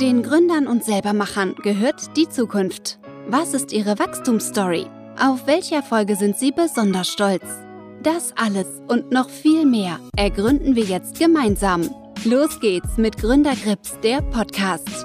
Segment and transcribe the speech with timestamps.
[0.00, 3.00] Den Gründern und Selbermachern gehört die Zukunft.
[3.26, 4.86] Was ist ihre Wachstumsstory?
[5.20, 7.42] Auf welche Erfolge sind sie besonders stolz?
[8.04, 11.90] Das alles und noch viel mehr ergründen wir jetzt gemeinsam.
[12.24, 15.04] Los geht's mit Gründergrips, der Podcast.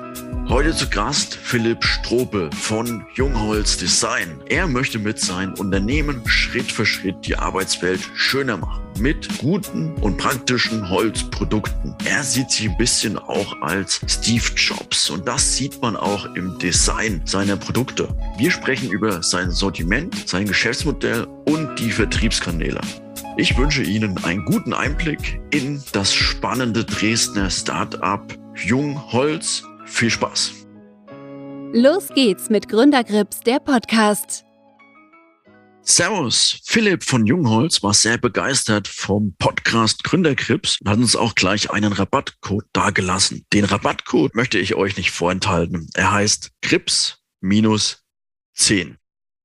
[0.49, 4.41] Heute zu Gast Philipp Strope von Jungholz Design.
[4.49, 8.83] Er möchte mit seinem Unternehmen Schritt für Schritt die Arbeitswelt schöner machen.
[8.99, 11.95] Mit guten und praktischen Holzprodukten.
[12.05, 16.59] Er sieht sich ein bisschen auch als Steve Jobs und das sieht man auch im
[16.59, 18.09] Design seiner Produkte.
[18.37, 22.81] Wir sprechen über sein Sortiment, sein Geschäftsmodell und die Vertriebskanäle.
[23.37, 29.63] Ich wünsche Ihnen einen guten Einblick in das spannende Dresdner Start-up Jungholz
[29.93, 30.53] viel Spaß!
[31.75, 34.43] Los geht's mit Gründergrips, der Podcast.
[35.81, 41.71] Servus, Philipp von Jungholz war sehr begeistert vom Podcast Gründergrips und hat uns auch gleich
[41.71, 43.45] einen Rabattcode dargelassen.
[43.53, 45.89] Den Rabattcode möchte ich euch nicht vorenthalten.
[45.93, 48.03] Er heißt Grips minus
[48.53, 48.97] 10.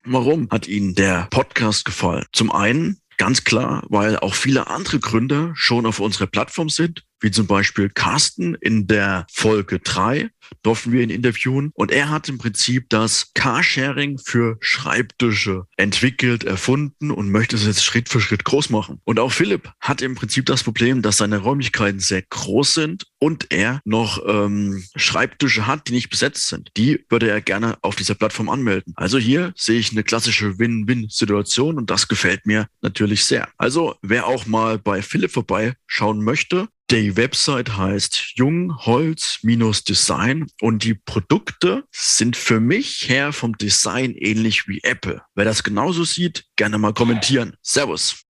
[0.04, 2.24] Warum hat Ihnen der Podcast gefallen?
[2.32, 7.32] Zum einen Ganz klar, weil auch viele andere Gründer schon auf unserer Plattform sind, wie
[7.32, 10.30] zum Beispiel Carsten in der Folge drei
[10.62, 11.70] durften wir ihn interviewen.
[11.74, 17.84] Und er hat im Prinzip das Carsharing für Schreibtische entwickelt, erfunden und möchte es jetzt
[17.84, 19.00] Schritt für Schritt groß machen.
[19.04, 23.50] Und auch Philipp hat im Prinzip das Problem, dass seine Räumlichkeiten sehr groß sind und
[23.50, 26.70] er noch ähm, Schreibtische hat, die nicht besetzt sind.
[26.76, 28.92] Die würde er gerne auf dieser Plattform anmelden.
[28.96, 33.48] Also hier sehe ich eine klassische Win-Win-Situation und das gefällt mir natürlich sehr.
[33.56, 41.84] Also wer auch mal bei Philipp vorbeischauen möchte, die Website heißt Jungholz-Design und die Produkte
[41.90, 45.20] sind für mich her vom Design ähnlich wie Apple.
[45.34, 47.58] Wer das genauso sieht, gerne mal kommentieren.
[47.62, 48.24] Servus.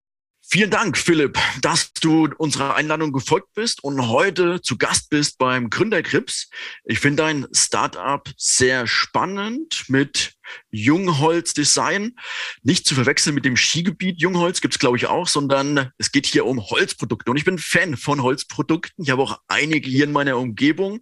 [0.48, 5.70] Vielen Dank, Philipp, dass du unserer Einladung gefolgt bist und heute zu Gast bist beim
[5.70, 6.48] Gründerkrips.
[6.84, 10.35] Ich finde dein Startup sehr spannend mit
[10.70, 12.12] Jungholz Design.
[12.62, 16.46] Nicht zu verwechseln mit dem Skigebiet Jungholz gibt's glaube ich, auch, sondern es geht hier
[16.46, 17.30] um Holzprodukte.
[17.30, 19.04] Und ich bin Fan von Holzprodukten.
[19.04, 21.00] Ich habe auch einige hier in meiner Umgebung.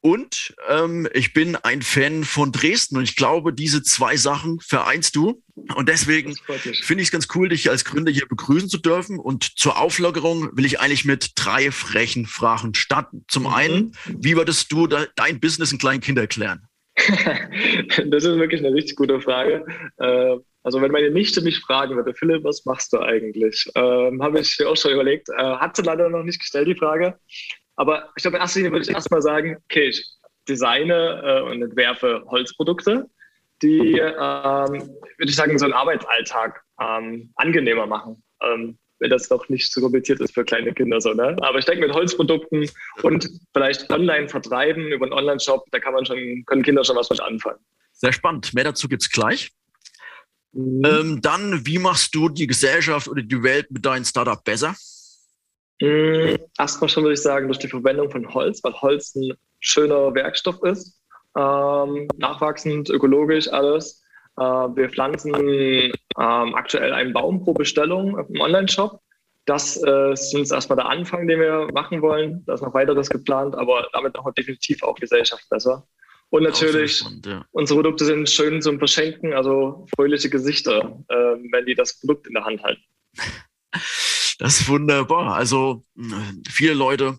[0.00, 2.96] Und ähm, ich bin ein Fan von Dresden.
[2.96, 5.42] Und ich glaube, diese zwei Sachen vereinst du.
[5.74, 6.36] Und deswegen
[6.82, 9.18] finde ich es ganz cool, dich als Gründer hier begrüßen zu dürfen.
[9.18, 13.24] Und zur Auflockerung will ich eigentlich mit drei frechen Fragen starten.
[13.28, 13.54] Zum mhm.
[13.54, 16.68] einen, wie würdest du dein Business in kleinen Kindern erklären?
[18.06, 19.64] das ist wirklich eine richtig gute Frage.
[19.98, 23.70] Äh, also wenn meine Nichte mich fragen würde, Philipp, was machst du eigentlich?
[23.74, 25.28] Ähm, Habe ich mir auch schon überlegt.
[25.28, 27.18] Äh, hat sie leider noch nicht gestellt, die Frage.
[27.76, 30.04] Aber ich glaube, in erster Linie würde ich erstmal sagen, okay, ich
[30.48, 33.08] designe äh, und entwerfe Holzprodukte,
[33.62, 34.72] die, ähm,
[35.18, 38.22] würde ich sagen, so einen Arbeitsalltag ähm, angenehmer machen.
[38.42, 41.36] Ähm, wenn das doch nicht so kompliziert ist für kleine Kinder so, ne?
[41.42, 42.68] Aber ich denke mit Holzprodukten
[43.02, 47.10] und vielleicht online vertreiben über einen Online-Shop, da kann man schon, können Kinder schon was
[47.10, 47.58] mit anfangen.
[47.92, 48.52] Sehr spannend.
[48.54, 49.52] Mehr dazu gibt's gleich.
[50.52, 50.82] Mhm.
[50.84, 54.74] Ähm, dann, wie machst du die Gesellschaft oder die Welt mit deinem Startup besser?
[55.80, 56.38] Mhm.
[56.58, 60.62] Erstmal schon würde ich sagen, durch die Verwendung von Holz, weil Holz ein schöner Werkstoff
[60.62, 60.98] ist.
[61.36, 64.02] Ähm, nachwachsend, ökologisch, alles.
[64.36, 69.00] Äh, wir pflanzen ähm, aktuell einen Baum pro Bestellung im Online-Shop.
[69.46, 72.44] Das äh, ist uns erstmal der Anfang, den wir machen wollen.
[72.46, 75.86] Da ist noch weiteres geplant, aber damit machen wir definitiv auch Gesellschaft besser.
[76.30, 77.44] Und natürlich, spannend, ja.
[77.52, 82.34] unsere Produkte sind schön zum Verschenken, also fröhliche Gesichter, äh, wenn die das Produkt in
[82.34, 82.82] der Hand halten.
[84.38, 85.34] Das ist wunderbar.
[85.34, 85.82] Also
[86.46, 87.18] viele Leute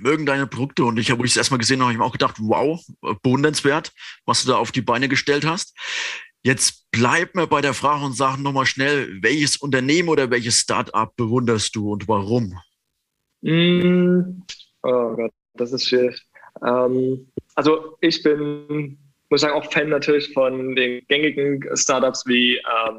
[0.00, 2.04] mögen deine Produkte und ich habe, wo ich es erstmal gesehen habe, habe ich mir
[2.04, 2.84] auch gedacht, wow,
[3.22, 3.92] bewundernswert,
[4.24, 5.76] was du da auf die Beine gestellt hast.
[6.44, 11.14] Jetzt bleib mir bei der Frage und sag nochmal schnell, welches Unternehmen oder welches Startup
[11.16, 12.58] bewunderst du und warum?
[13.42, 14.42] Mm,
[14.82, 16.20] oh Gott, das ist schwierig.
[16.66, 18.98] Ähm, also ich bin,
[19.30, 22.98] muss sagen, auch Fan natürlich von den gängigen Startups wie ähm,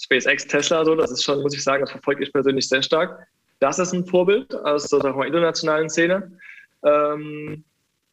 [0.00, 0.84] SpaceX, Tesla.
[0.84, 3.26] So, das ist schon, muss ich sagen, das verfolge ich persönlich sehr stark.
[3.60, 6.38] Das ist ein Vorbild aus der internationalen Szene.
[6.82, 7.64] Ähm,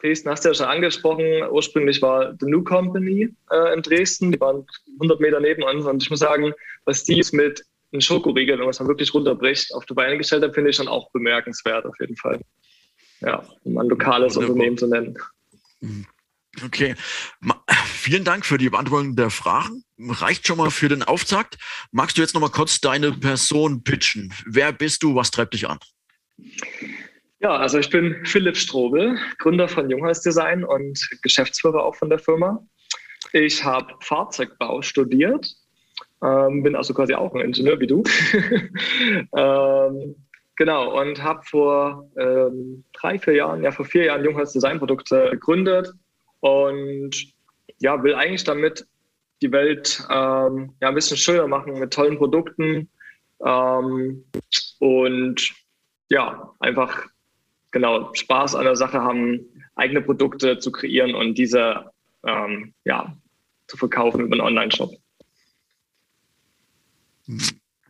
[0.02, 1.26] Dresden hast du ja schon angesprochen.
[1.50, 4.32] Ursprünglich war The New Company äh, in Dresden.
[4.32, 4.66] Die waren
[4.96, 5.86] 100 Meter neben uns.
[5.86, 6.54] Und ich muss sagen,
[6.86, 10.44] was die ist mit einem Schokoriegel und was man wirklich runterbricht, auf die Beine gestellt
[10.44, 12.40] hat, finde ich schon auch bemerkenswert auf jeden Fall.
[13.22, 14.54] Ja, um ein lokales Wunderbar.
[14.54, 15.18] Unternehmen zu nennen.
[15.82, 16.06] Mhm.
[16.66, 16.96] Okay.
[17.86, 19.84] Vielen Dank für die Beantwortung der Fragen.
[20.00, 21.58] Reicht schon mal für den Auftakt.
[21.92, 24.34] Magst du jetzt noch mal kurz deine Person pitchen?
[24.46, 25.16] Wer bist du?
[25.16, 25.78] Was treibt dich an?
[27.40, 32.18] Ja, also ich bin Philipp Strobel, Gründer von Jungholz Design und Geschäftsführer auch von der
[32.18, 32.66] Firma.
[33.32, 35.48] Ich habe Fahrzeugbau studiert,
[36.24, 38.04] ähm, bin also quasi auch ein Ingenieur wie du.
[39.38, 40.16] ähm,
[40.56, 45.94] genau, und habe vor ähm, drei, vier Jahren, ja vor vier Jahren Jungholz Designprodukte gegründet
[46.40, 47.12] und
[47.80, 48.88] ja, will eigentlich damit
[49.44, 52.90] die Welt ähm, ja, ein bisschen schöner machen mit tollen Produkten
[53.46, 54.26] ähm,
[54.80, 55.54] und
[56.10, 57.08] ja, einfach
[57.72, 61.92] genau Spaß an der Sache haben, eigene Produkte zu kreieren und diese
[62.26, 63.16] ähm, ja,
[63.68, 64.92] zu verkaufen über einen Online-Shop.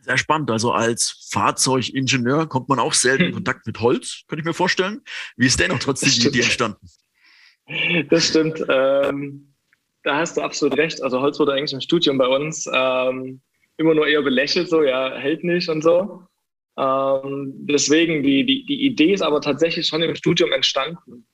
[0.00, 0.50] Sehr spannend.
[0.50, 5.02] Also als Fahrzeugingenieur kommt man auch selten in Kontakt mit Holz, könnte ich mir vorstellen.
[5.36, 6.88] Wie ist dennoch trotzdem die Idee entstanden?
[8.08, 8.64] Das stimmt.
[8.68, 9.52] Ähm,
[10.02, 11.02] da hast du absolut recht.
[11.02, 13.40] Also Holz wurde eigentlich im Studium bei uns ähm,
[13.76, 16.22] immer nur eher belächelt, so ja, hält nicht und so.
[16.78, 21.26] Ähm, deswegen, die, die, die Idee ist aber tatsächlich schon im Studium entstanden.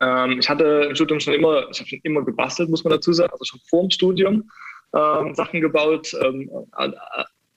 [0.00, 3.12] Ähm, ich hatte im Studium schon immer, ich habe schon immer gebastelt, muss man dazu
[3.12, 4.50] sagen, also schon vor dem Studium
[4.94, 6.94] ähm, Sachen gebaut, ähm, an,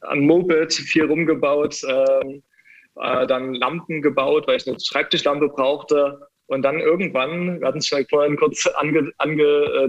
[0.02, 2.44] an Moped viel rumgebaut, ähm,
[3.02, 6.20] äh, dann Lampen gebaut, weil ich eine Schreibtischlampe brauchte.
[6.46, 9.88] Und dann irgendwann, wir hatten es schon vorhin kurz angeteasert, ange,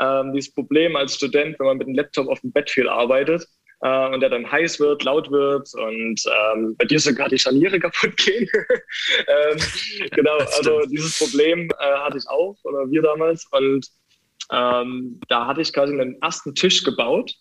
[0.00, 3.46] ähm, dieses Problem als Student, wenn man mit einem Laptop auf dem Bett viel arbeitet
[3.82, 6.22] äh, und der dann heiß wird, laut wird und
[6.54, 8.48] ähm, bei dir sogar die Scharniere kaputt gehen.
[9.28, 9.58] ähm,
[10.12, 13.86] genau, also dieses Problem äh, hatte ich auch oder wir damals und
[14.52, 17.34] ähm, da hatte ich quasi einen ersten Tisch gebaut.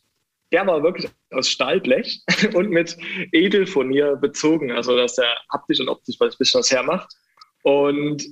[0.51, 2.21] Der war wirklich aus Stahlblech
[2.53, 2.97] und mit
[3.31, 7.13] Edelfurnier bezogen, also dass der haptisch und optisch ein bisschen was hermacht.
[7.63, 8.23] Und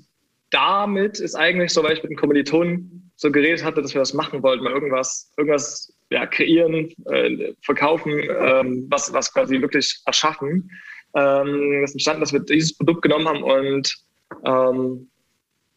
[0.52, 4.14] damit ist eigentlich, so weil ich mit den Kommilitonen so geredet hatte, dass wir das
[4.14, 10.70] machen wollten, mal irgendwas, irgendwas ja, kreieren, äh, verkaufen, ähm, was, was quasi wirklich erschaffen.
[11.16, 13.96] Ähm, das entstanden, dass wir dieses Produkt genommen haben und
[14.46, 15.10] ähm,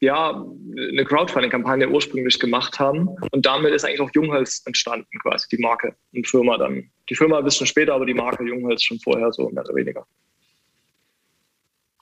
[0.00, 0.44] ja,
[0.76, 3.08] eine Crowdfunding-Kampagne ursprünglich gemacht haben.
[3.30, 6.90] Und damit ist eigentlich auch Jungholz entstanden, quasi die Marke und Firma dann.
[7.08, 10.04] Die Firma ein bisschen später, aber die Marke Jungholz schon vorher, so mehr oder weniger.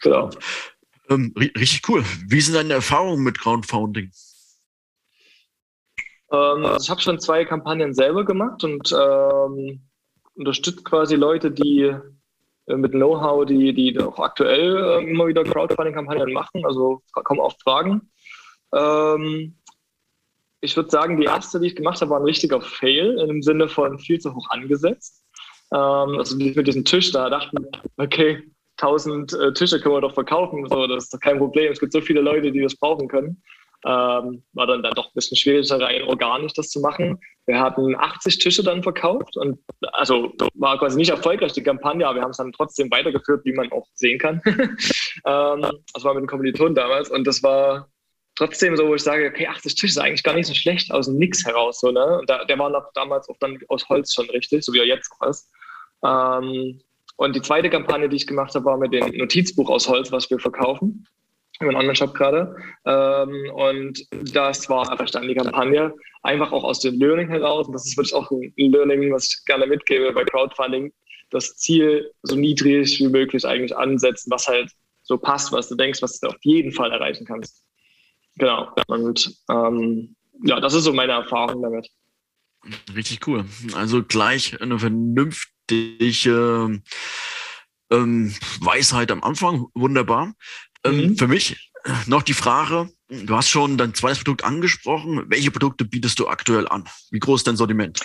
[0.00, 0.31] Genau.
[1.11, 2.02] Ähm, richtig cool.
[2.29, 4.11] Wie sind deine Erfahrungen mit Crowdfunding?
[6.32, 9.82] Ähm, also ich habe schon zwei Kampagnen selber gemacht und ähm,
[10.35, 11.94] unterstützt quasi Leute, die
[12.67, 16.65] äh, mit Know-how, die, die auch aktuell äh, immer wieder Crowdfunding-Kampagnen machen.
[16.65, 18.11] Also kommen oft Fragen.
[18.75, 19.59] Ähm,
[20.61, 23.69] ich würde sagen, die erste, die ich gemacht habe, war ein richtiger Fail im Sinne
[23.69, 25.23] von viel zu hoch angesetzt.
[25.73, 27.67] Ähm, also mit diesem Tisch da dachten,
[27.99, 28.43] okay,
[28.79, 31.70] 1000 äh, Tische können wir doch verkaufen, so, das ist doch kein Problem.
[31.70, 33.43] Es gibt so viele Leute, die das brauchen können.
[33.87, 37.21] Ähm, war dann, dann doch ein bisschen schwieriger, rein organisch das zu machen.
[37.47, 39.59] Wir hatten 80 Tische dann verkauft und
[39.93, 43.53] also war quasi nicht erfolgreich die Kampagne, aber wir haben es dann trotzdem weitergeführt, wie
[43.53, 44.41] man auch sehen kann.
[44.47, 47.91] ähm, das war mit den Kommilitonen damals und das war
[48.37, 51.05] trotzdem so, wo ich sage, okay, 80 Tische ist eigentlich gar nicht so schlecht aus
[51.05, 51.81] dem Nix heraus.
[51.81, 52.21] So, ne?
[52.21, 54.87] Und da, der war noch damals auch dann aus Holz schon richtig, so wie er
[54.87, 55.51] jetzt auch ist.
[56.03, 56.81] Ähm,
[57.17, 60.31] und die zweite Kampagne, die ich gemacht habe, war mit dem Notizbuch aus Holz, was
[60.31, 61.07] wir verkaufen
[61.61, 62.56] im Online-Shop gerade.
[62.85, 67.67] Ähm, und das war einfach dann die Kampagne, einfach auch aus dem Learning heraus.
[67.67, 70.93] Und das ist wirklich auch ein Learning, was ich gerne mitgebe bei Crowdfunding.
[71.31, 74.71] Das Ziel so niedrig wie möglich eigentlich ansetzen, was halt
[75.03, 77.62] so passt, was du denkst, was du auf jeden Fall erreichen kannst.
[78.37, 78.69] Genau.
[78.89, 81.89] Und ähm, ja, das ist so meine Erfahrung damit.
[82.95, 83.45] Richtig cool.
[83.75, 86.81] Also gleich eine vernünftige
[87.91, 89.67] ähm, Weisheit am Anfang.
[89.75, 90.35] Wunderbar.
[90.85, 91.17] Ähm, mhm.
[91.17, 91.71] Für mich
[92.07, 95.25] noch die Frage, du hast schon dein zweites Produkt angesprochen.
[95.29, 96.85] Welche Produkte bietest du aktuell an?
[97.11, 98.01] Wie groß ist dein Sortiment?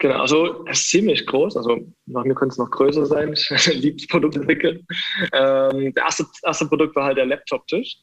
[0.00, 1.56] Genau, also es ist ziemlich groß.
[1.56, 3.32] Also nach mir könnte es noch größer sein.
[3.32, 4.86] Ich liebe das Produkt entwickeln.
[5.32, 7.98] Ähm, das erste, erste Produkt war halt der Laptop-Tisch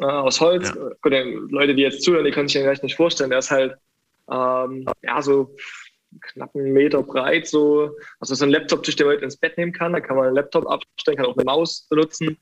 [0.00, 0.72] äh, aus Holz.
[0.74, 1.20] Ja.
[1.50, 3.30] Leute, die jetzt zuhören, die können sich den vielleicht nicht vorstellen.
[3.30, 3.74] Der ist halt
[4.30, 5.54] ähm, ja so
[6.20, 7.90] knappen Meter breit, so,
[8.20, 9.92] also so ein Laptop-Tisch, den man ins Bett nehmen kann.
[9.92, 12.38] Da kann man einen Laptop abstellen, kann auch eine Maus benutzen.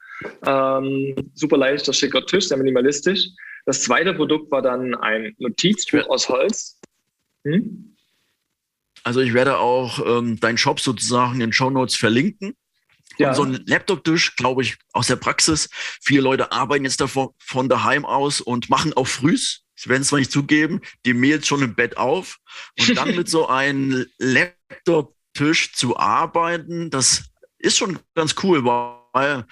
[0.47, 3.29] Ähm, super leichter, schicker Tisch, sehr minimalistisch.
[3.67, 6.81] Das zweite Produkt war dann ein Notizbuch aus Holz.
[7.45, 7.97] Hm?
[9.05, 12.55] Also ich werde auch ähm, deinen Shop sozusagen in den Show Notes verlinken.
[13.19, 13.31] Ja.
[13.31, 15.69] Und so ein Laptop-Tisch, glaube ich, aus der Praxis.
[15.73, 20.09] Viele Leute arbeiten jetzt davon von daheim aus und machen auch frühs ich werde es
[20.09, 22.39] zwar nicht zugeben, die Mails schon im Bett auf
[22.79, 29.47] und dann mit so einem Laptop-Tisch zu arbeiten, das ist schon ganz cool, weil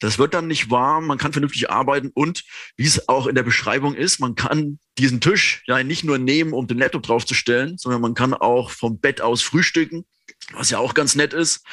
[0.00, 2.44] das wird dann nicht warm, man kann vernünftig arbeiten und
[2.76, 6.52] wie es auch in der Beschreibung ist, man kann diesen Tisch ja nicht nur nehmen,
[6.52, 10.06] um den Laptop draufzustellen, sondern man kann auch vom Bett aus frühstücken,
[10.52, 11.64] was ja auch ganz nett ist.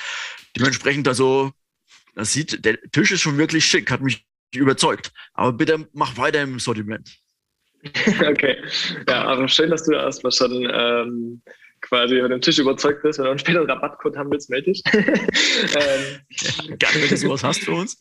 [0.57, 1.51] Dementsprechend also,
[2.15, 5.11] das sieht, der Tisch ist schon wirklich schick, hat mich überzeugt.
[5.33, 7.17] Aber bitte mach weiter im Sortiment.
[8.29, 8.57] okay.
[9.07, 11.41] Ja, aber schön, dass du erstmal schon ähm,
[11.81, 14.83] quasi über den Tisch überzeugt bist, wenn du später einen Rabattcode haben willst, melde dich.
[14.93, 17.97] ähm, Gerne, wenn du sowas hast für uns.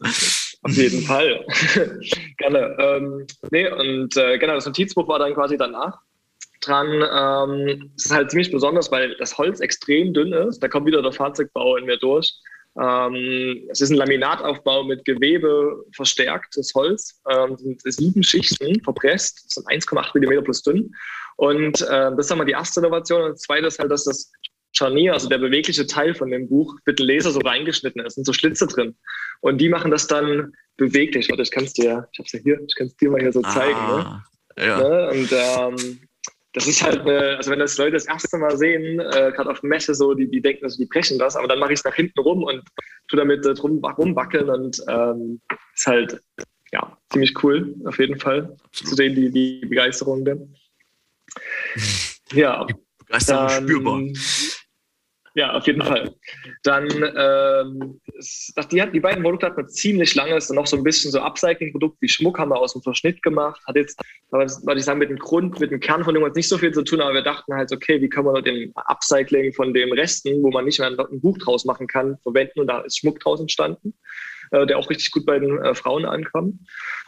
[0.62, 1.44] Auf jeden Fall.
[2.38, 2.76] Gerne.
[2.78, 5.98] Ähm, nee, und äh, genau, das Notizbuch war dann quasi danach
[6.60, 6.88] dran.
[6.88, 10.60] Ähm, es ist halt ziemlich besonders, weil das Holz extrem dünn ist.
[10.60, 12.32] Da kommt wieder der Fahrzeugbau in mir durch.
[12.80, 17.20] Ähm, es ist ein Laminataufbau mit Gewebe verstärktes Holz.
[17.30, 20.94] Ähm, sind sieben Schichten verpresst, das sind 1,8 mm plus dünn.
[21.36, 23.22] Und äh, das ist einmal die erste Innovation.
[23.22, 24.30] Und das zweite ist halt, dass das
[24.72, 28.24] Scharnier, also der bewegliche Teil von dem Buch, mit dem Laser so reingeschnitten ist, sind
[28.24, 28.94] so Schlitze drin.
[29.40, 31.30] Und die machen das dann beweglich.
[31.30, 33.32] Warte, ich kann es dir, ich hab's ja hier, ich kann es dir mal hier
[33.32, 33.78] so zeigen.
[33.78, 34.06] Ne?
[34.06, 34.24] Ah,
[34.56, 34.66] ne?
[34.66, 34.78] Ja.
[34.78, 35.10] Ne?
[35.10, 36.05] Und ähm,
[36.56, 39.62] das ist halt, eine, also wenn das Leute das erste Mal sehen, äh, gerade auf
[39.62, 41.94] Messe so, die, die denken, also die brechen das, aber dann mache ich es nach
[41.94, 42.62] hinten rum und
[43.08, 45.42] tu damit äh, drum, rumwackeln und ähm,
[45.74, 46.18] ist halt
[46.72, 48.88] ja ziemlich cool, auf jeden Fall, Absolut.
[48.88, 50.56] zu sehen, die, die Begeisterung denn.
[52.32, 52.64] Ja.
[52.64, 54.02] Die Begeisterung dann, spürbar.
[55.36, 56.14] Ja, auf jeden Fall.
[56.62, 58.00] Dann, ähm,
[58.72, 62.38] die, die beiden Produkte hatten ziemlich langes, noch so ein bisschen so Upcycling-Produkt wie Schmuck
[62.38, 63.60] haben wir aus dem Verschnitt gemacht.
[63.66, 64.00] Hat jetzt,
[64.30, 66.82] würde ich sagen, mit dem Grund, mit dem Kern von dem nicht so viel zu
[66.82, 70.50] tun, aber wir dachten halt, okay, wie können wir den Upcycling von den Resten, wo
[70.50, 73.92] man nicht mehr ein Buch draus machen kann, verwenden und da ist Schmuck draus entstanden
[74.52, 76.60] äh, der auch richtig gut bei den äh, Frauen ankam.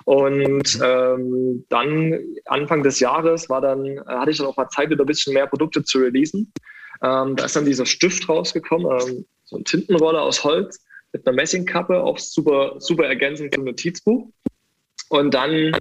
[0.04, 4.90] Und ähm, dann Anfang des Jahres war dann, äh, hatte ich dann auch mal Zeit,
[4.90, 6.52] wieder ein bisschen mehr Produkte zu releasen.
[7.02, 11.36] Ähm, da ist dann dieser Stift rausgekommen, ähm, so ein Tintenroller aus Holz mit einer
[11.36, 14.28] Messingkappe, auch super, super ergänzend zum Notizbuch.
[15.08, 15.72] Und dann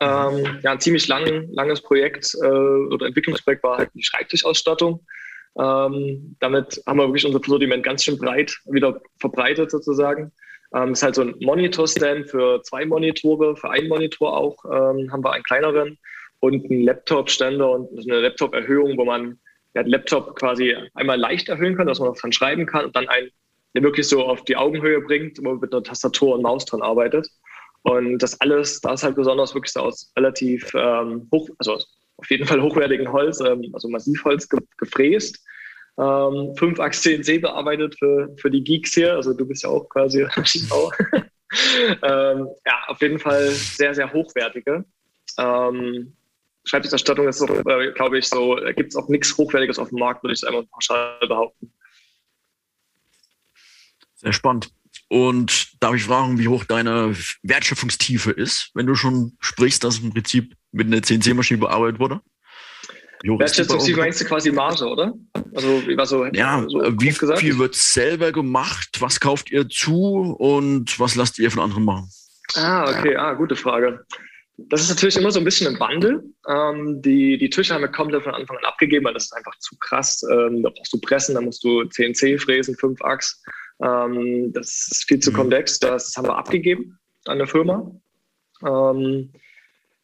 [0.00, 5.04] ähm, ja, ein ziemlich lang, langes Projekt äh, oder Entwicklungsprojekt war halt die Schreibtischausstattung.
[5.58, 10.32] Ähm, damit haben wir wirklich unser Sortiment ganz schön breit wieder verbreitet sozusagen.
[10.74, 15.22] Ähm, ist halt so ein Monitor-Stand für zwei Monitore, für einen Monitor auch ähm, haben
[15.22, 15.98] wir einen kleineren
[16.40, 19.38] und einen Laptop-Ständer und eine Laptop-Erhöhung, wo man
[19.74, 23.30] ja, Laptop quasi einmal leicht erhöhen kann, dass man dran schreiben kann und dann einen,
[23.74, 26.82] der wirklich so auf die Augenhöhe bringt, wo man mit einer Tastatur und Maus dran
[26.82, 27.28] arbeitet.
[27.82, 31.78] Und das alles, da ist halt besonders wirklich so aus relativ ähm, hoch, also
[32.16, 35.44] auf jeden Fall hochwertigen Holz, ähm, also Massivholz ge gefräst.
[35.98, 39.14] Ähm, 5 Achs CNC bearbeitet für, für die Geeks hier.
[39.14, 40.26] Also du bist ja auch quasi
[42.02, 44.84] ähm, ja, auf jeden Fall sehr, sehr hochwertige.
[45.38, 46.16] Ähm,
[46.64, 50.22] Schreibtischerstattung ist, äh, glaube ich, so, da gibt es auch nichts Hochwertiges auf dem Markt,
[50.22, 51.72] würde ich einmal pauschal behaupten.
[54.14, 54.70] Sehr spannend.
[55.08, 60.12] Und darf ich fragen, wie hoch deine Wertschöpfungstiefe ist, wenn du schon sprichst, dass im
[60.12, 62.20] Prinzip mit einer CNC-Maschine bearbeitet wurde?
[63.22, 65.14] Wertschöpfungstiefe meinst du quasi Marge, oder?
[65.54, 68.88] Also, wie, war so, ja, so wie viel wird selber gemacht?
[69.00, 72.10] Was kauft ihr zu und was lasst ihr von anderen machen?
[72.54, 74.04] Ah, okay, ah, gute Frage.
[74.56, 76.22] Das ist natürlich immer so ein bisschen ein Wandel.
[76.48, 79.58] Ähm, die, die Tische haben wir komplett von Anfang an abgegeben, weil das ist einfach
[79.58, 80.24] zu krass.
[80.30, 83.42] Ähm, da brauchst du pressen, da musst du CNC fräsen, 5 Achs.
[83.82, 85.36] Ähm, das ist viel zu mhm.
[85.36, 85.80] komplex.
[85.80, 87.90] Das haben wir abgegeben an eine Firma.
[88.64, 89.32] Ähm,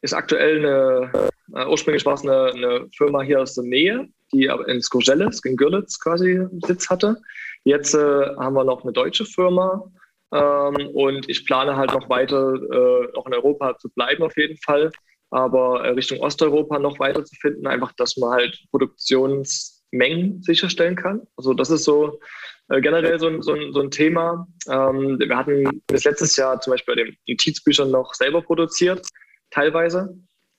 [0.03, 4.51] ist aktuell eine, äh, ursprünglich war es eine, eine, Firma hier aus der Nähe, die
[4.67, 7.21] in Skogelles, in Görlitz quasi Sitz hatte.
[7.65, 7.99] Jetzt äh,
[8.37, 9.91] haben wir noch eine deutsche Firma,
[10.33, 14.57] ähm, und ich plane halt noch weiter, äh, noch in Europa zu bleiben auf jeden
[14.59, 14.93] Fall,
[15.31, 21.27] aber äh, Richtung Osteuropa noch weiter zu finden, einfach, dass man halt Produktionsmengen sicherstellen kann.
[21.37, 22.21] Also das ist so
[22.69, 24.47] äh, generell so ein, so, so ein Thema.
[24.69, 29.07] Ähm, wir hatten bis letztes Jahr zum Beispiel bei den Notizbüchern noch selber produziert,
[29.51, 30.17] teilweise.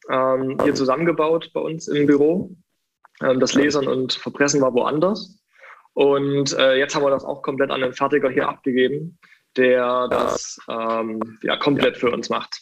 [0.09, 2.55] Ähm, hier zusammengebaut bei uns im Büro.
[3.21, 5.39] Ähm, das Lesern und Verpressen war woanders.
[5.93, 9.19] Und äh, jetzt haben wir das auch komplett an den Fertiger hier abgegeben
[9.57, 12.61] der das ähm, ja, komplett für uns macht.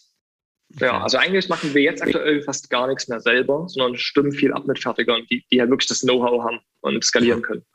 [0.79, 4.53] Ja, also eigentlich machen wir jetzt aktuell fast gar nichts mehr selber, sondern stimmen viel
[4.53, 7.65] ab mit Fertigern, die, die halt wirklich das Know-how haben und skalieren können.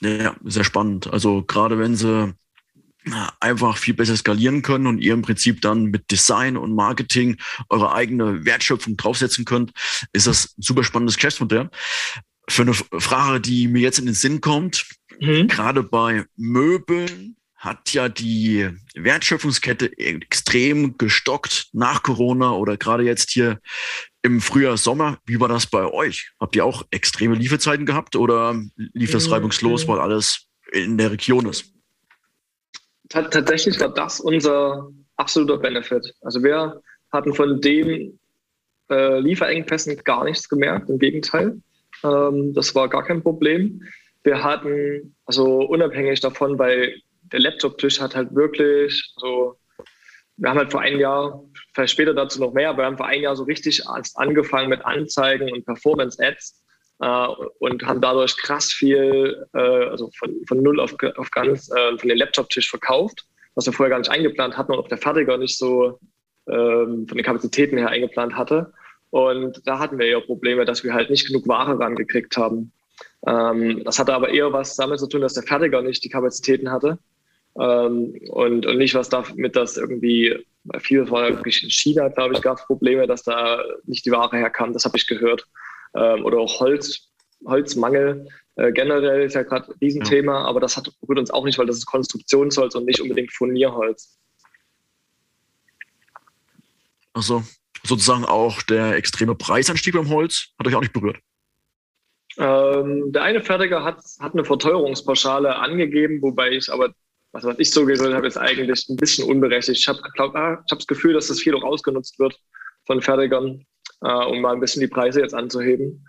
[0.00, 1.12] Ja, sehr spannend.
[1.12, 2.32] Also gerade wenn sie
[3.40, 7.38] einfach viel besser skalieren können und ihr im Prinzip dann mit Design und Marketing
[7.68, 9.72] eure eigene Wertschöpfung draufsetzen könnt,
[10.12, 11.70] ist das ein super spannendes Geschäftsmodell.
[12.48, 14.86] Für eine Frage, die mir jetzt in den Sinn kommt,
[15.20, 15.48] mhm.
[15.48, 23.60] gerade bei Möbeln hat ja die Wertschöpfungskette extrem gestockt nach Corona oder gerade jetzt hier
[24.22, 25.18] im Frühjahr, Sommer.
[25.26, 26.30] Wie war das bei euch?
[26.38, 29.32] Habt ihr auch extreme Lieferzeiten gehabt oder lief das mhm.
[29.32, 31.74] reibungslos, weil alles in der Region ist?
[33.08, 36.14] Tatsächlich war das unser absoluter Benefit.
[36.20, 38.20] Also wir hatten von den
[38.88, 41.60] äh, Lieferengpässen gar nichts gemerkt, im Gegenteil.
[42.04, 43.82] Ähm, das war gar kein Problem.
[44.22, 46.94] Wir hatten, also unabhängig davon, bei
[47.32, 49.58] der Laptop-Tisch hat halt wirklich so,
[50.36, 51.42] wir haben halt vor einem Jahr,
[51.74, 53.82] vielleicht später dazu noch mehr, aber wir haben vor einem Jahr so richtig
[54.14, 56.64] angefangen mit Anzeigen und Performance-Ads.
[57.00, 57.26] äh,
[57.60, 62.08] und haben dadurch krass viel, äh, also von, von null auf, auf ganz, äh, von
[62.08, 65.58] dem Laptop-Tisch verkauft, was wir vorher gar nicht eingeplant hatten und auch der Fertiger nicht
[65.58, 65.98] so
[66.48, 68.72] ähm, von den Kapazitäten her eingeplant hatte.
[69.10, 72.72] Und da hatten wir ja Probleme, dass wir halt nicht genug Ware rangekriegt haben.
[73.26, 76.70] Ähm, das hatte aber eher was damit zu tun, dass der Fertiger nicht die Kapazitäten
[76.70, 76.98] hatte.
[77.60, 82.58] Ähm, und, und nicht was damit das irgendwie, war wirklich in China, glaube ich, gab
[82.58, 84.72] es Probleme, dass da nicht die Ware herkam.
[84.72, 85.46] Das habe ich gehört.
[85.94, 87.08] Ähm, oder auch Holz,
[87.44, 90.44] Holzmangel äh, generell ist ja gerade ein Riesenthema, ja.
[90.44, 94.18] aber das hat, rührt uns auch nicht, weil das ist Konstruktionsholz und nicht unbedingt Furnierholz.
[97.12, 97.44] Also
[97.84, 101.18] sozusagen auch der extreme Preisanstieg beim Holz hat euch auch nicht berührt.
[102.36, 106.92] Ähm, der eine Fertiger hat, hat eine Verteuerungspauschale angegeben, wobei ich aber,
[107.38, 109.78] was, was ich so gehört habe, ist eigentlich ein bisschen unberechtigt.
[109.78, 112.38] Ich habe ah, hab das Gefühl, dass das viel auch ausgenutzt wird
[112.86, 113.64] von Fertigern,
[114.02, 116.06] äh, um mal ein bisschen die Preise jetzt anzuheben.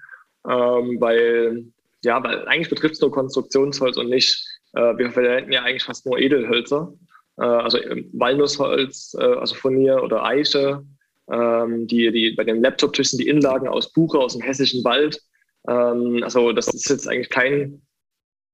[0.48, 1.66] Ähm, weil,
[2.04, 4.44] ja, weil eigentlich betrifft es nur Konstruktionsholz und nicht,
[4.74, 6.94] äh, wir verwenden ja eigentlich fast nur Edelhölzer.
[7.38, 7.78] Äh, also
[8.14, 10.84] Walnussholz, äh, also Furnier oder Eiche,
[11.32, 15.22] ähm, die, die bei den Laptop-Tischen die Inlagen aus Buche aus dem hessischen Wald.
[15.68, 17.82] Ähm, also das ist jetzt eigentlich kein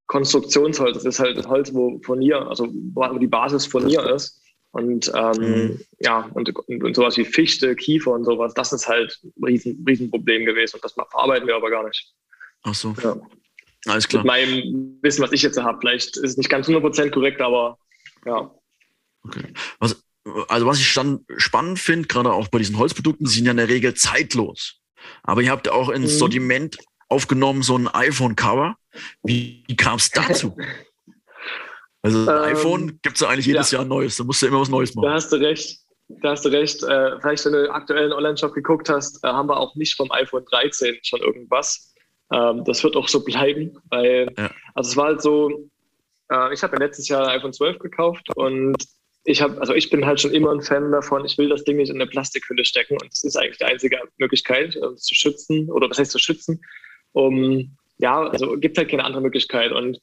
[0.08, 4.42] Konstruktionsholz, das ist halt Holz, wo Furnier, also wo die Basis Furnier ist.
[4.72, 5.80] Und ähm, mhm.
[6.00, 9.84] ja, und, und, und, sowas wie Fichte, Kiefer und sowas, das ist halt ein riesen,
[9.88, 10.76] Riesenproblem gewesen.
[10.76, 12.14] Und das verarbeiten wir aber gar nicht.
[12.64, 12.94] Ach so.
[13.02, 13.18] Ja.
[13.88, 14.24] Alles klar.
[14.24, 17.78] Mit meinem Wissen, was ich jetzt habe, vielleicht ist es nicht ganz 100% korrekt, aber
[18.26, 18.54] ja.
[19.24, 19.54] Okay.
[19.80, 20.04] Was,
[20.50, 23.70] also was ich dann spannend finde, gerade auch bei diesen Holzprodukten, sind ja in der
[23.70, 24.82] Regel zeitlos.
[25.24, 26.18] Aber ihr habt auch ins mhm.
[26.18, 26.78] Sortiment
[27.10, 28.76] aufgenommen so ein iPhone-Cover.
[29.24, 30.56] Wie, wie kam es dazu?
[32.02, 33.80] Also ähm, iPhone gibt es ja eigentlich jedes ja.
[33.80, 34.18] Jahr Neues.
[34.18, 35.08] Da musst du immer was Neues machen.
[35.08, 35.80] Da hast du recht.
[36.08, 36.84] Da hast du recht.
[36.84, 40.46] Äh, vielleicht, wenn du aktuellen Online-Shop geguckt hast, äh, haben wir auch nicht vom iPhone
[40.46, 41.96] 13 schon irgendwas.
[42.32, 44.52] Ähm, das wird auch so bleiben, weil, ja.
[44.74, 45.70] also es war halt so,
[46.32, 48.76] äh, ich habe ja letztes Jahr ein iPhone 12 gekauft und
[49.26, 51.78] ich habe, also ich bin halt schon immer ein Fan davon, ich will das Ding
[51.78, 55.70] nicht in eine Plastikhülle stecken und das ist eigentlich die einzige Möglichkeit, äh, zu schützen,
[55.72, 56.62] oder was heißt zu schützen,
[57.16, 60.00] um, ja, also gibt halt keine andere Möglichkeit und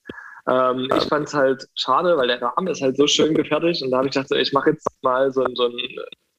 [0.48, 3.90] ähm, ich fand es halt schade, weil der Rahmen ist halt so schön gefertigt und
[3.90, 5.77] da habe ich gedacht, ich mache jetzt mal so ein, so ein,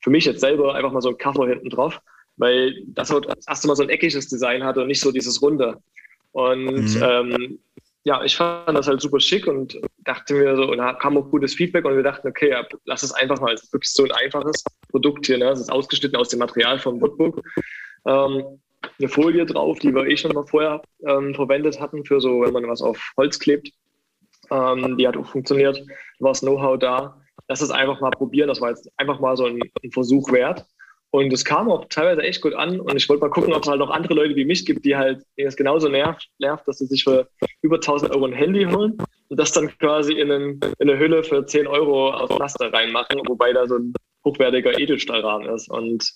[0.02, 2.00] für mich jetzt selber einfach mal so ein Cover hinten drauf,
[2.38, 5.42] weil das halt das erste Mal so ein eckiges Design hatte und nicht so dieses
[5.42, 5.78] runde.
[6.32, 7.04] Und mhm.
[7.04, 7.60] ähm,
[8.04, 11.30] ja, ich fand das halt super schick und dachte mir so, und da kam auch
[11.30, 13.54] gutes Feedback und wir dachten, okay, ja, lass es einfach mal.
[13.54, 15.52] Es ist wirklich so ein einfaches Produkt hier, ne?
[15.52, 17.42] Es ist ausgeschnitten aus dem Material vom Woodbook.
[18.06, 18.60] Ähm,
[19.04, 22.54] eine Folie drauf, die wir eh schon mal vorher ähm, verwendet hatten, für so, wenn
[22.54, 23.72] man was auf Holz klebt.
[24.50, 25.84] Ähm, die hat auch funktioniert,
[26.20, 27.22] war das Know-how da.
[27.48, 28.48] Lass es einfach mal probieren.
[28.48, 30.66] Das war jetzt einfach mal so ein, ein Versuch wert.
[31.12, 32.80] Und es kam auch teilweise echt gut an.
[32.80, 34.96] Und ich wollte mal gucken, ob es halt noch andere Leute wie mich gibt, die
[34.96, 37.28] halt, es genauso nervt, nervt, dass sie sich für
[37.62, 38.98] über 1000 Euro ein Handy holen
[39.30, 43.22] und das dann quasi in, einen, in eine Hülle für 10 Euro aus Plastik reinmachen,
[43.28, 43.94] wobei da so ein
[44.26, 45.70] hochwertiger Edelstahlrahmen ist.
[45.70, 46.10] Und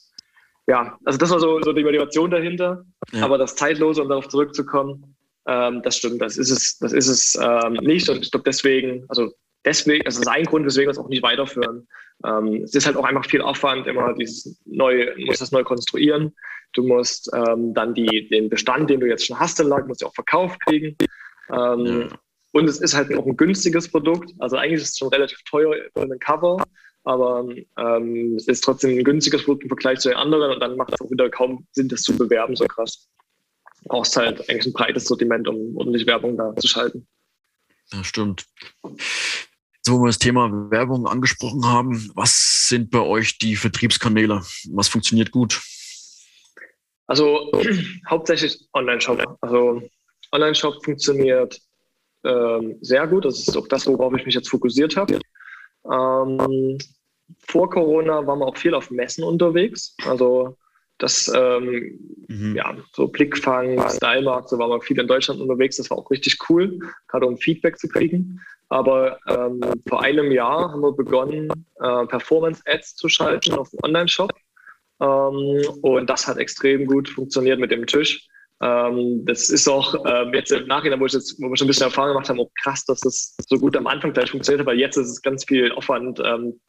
[0.68, 2.86] ja, also das war so, so die Motivation dahinter.
[3.12, 3.24] Ja.
[3.24, 5.16] Aber das Zeitlose, um darauf zurückzukommen,
[5.48, 8.10] ähm, das stimmt, das ist es, das ist es ähm, nicht.
[8.10, 9.32] Und ich glaube deswegen, also
[9.64, 11.88] deswegen, also das ist ein Grund, weswegen wir es auch nicht weiterführen.
[12.26, 16.36] Ähm, es ist halt auch einfach viel Aufwand, immer dieses neu, musst das neu konstruieren.
[16.74, 20.08] Du musst ähm, dann die, den Bestand, den du jetzt schon hast, lag, musst du
[20.08, 20.98] auch verkauft kriegen.
[21.50, 22.08] Ähm, ja.
[22.52, 24.32] Und es ist halt auch ein günstiges Produkt.
[24.40, 26.58] Also eigentlich ist es schon relativ teuer für ein Cover,
[27.08, 30.76] aber ähm, es ist trotzdem ein günstiges Produkt im Vergleich zu den anderen und dann
[30.76, 33.08] macht es auch wieder kaum Sinn, das zu bewerben, so krass.
[33.82, 37.08] Du brauchst halt eigentlich ein breites Sortiment, um ordentlich Werbung da zu schalten.
[37.94, 38.46] Ja, stimmt.
[38.84, 44.42] Jetzt, wo wir das Thema Werbung angesprochen haben, was sind bei euch die Vertriebskanäle?
[44.72, 45.62] Was funktioniert gut?
[47.06, 47.50] Also
[48.10, 49.38] hauptsächlich Online-Shop.
[49.40, 49.82] Also
[50.34, 51.58] Online-Shop funktioniert
[52.26, 53.24] ähm, sehr gut.
[53.24, 55.22] Das ist auch das, worauf ich mich jetzt fokussiert habe.
[55.90, 56.78] Ähm,
[57.40, 59.96] vor Corona waren wir auch viel auf Messen unterwegs.
[60.06, 60.56] Also
[60.98, 62.56] das, ähm, mhm.
[62.56, 65.78] ja, so Blickfang, Stylemarkt, so waren wir viel in Deutschland unterwegs.
[65.78, 68.42] Das war auch richtig cool, gerade um Feedback zu kriegen.
[68.70, 74.32] Aber ähm, vor einem Jahr haben wir begonnen, äh, Performance-Ads zu schalten auf dem Online-Shop.
[75.00, 78.28] Ähm, und das hat extrem gut funktioniert mit dem Tisch.
[78.60, 81.70] Ähm, das ist auch äh, jetzt im Nachhinein, wo, ich jetzt, wo wir schon ein
[81.70, 84.68] bisschen Erfahrung gemacht haben, auch krass, dass das so gut am Anfang gleich funktioniert hat,
[84.68, 86.60] weil jetzt ist es ganz viel Aufwand, ähm,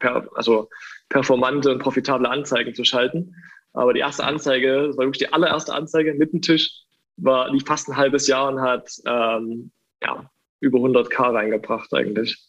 [0.00, 0.68] per, also
[1.08, 3.34] performante und profitable Anzeigen zu schalten.
[3.74, 6.70] Aber die erste Anzeige, das war wirklich die allererste Anzeige mit dem Tisch,
[7.16, 9.70] war, lief fast ein halbes Jahr und hat ähm,
[10.02, 10.28] ja,
[10.60, 12.42] über 100k reingebracht eigentlich.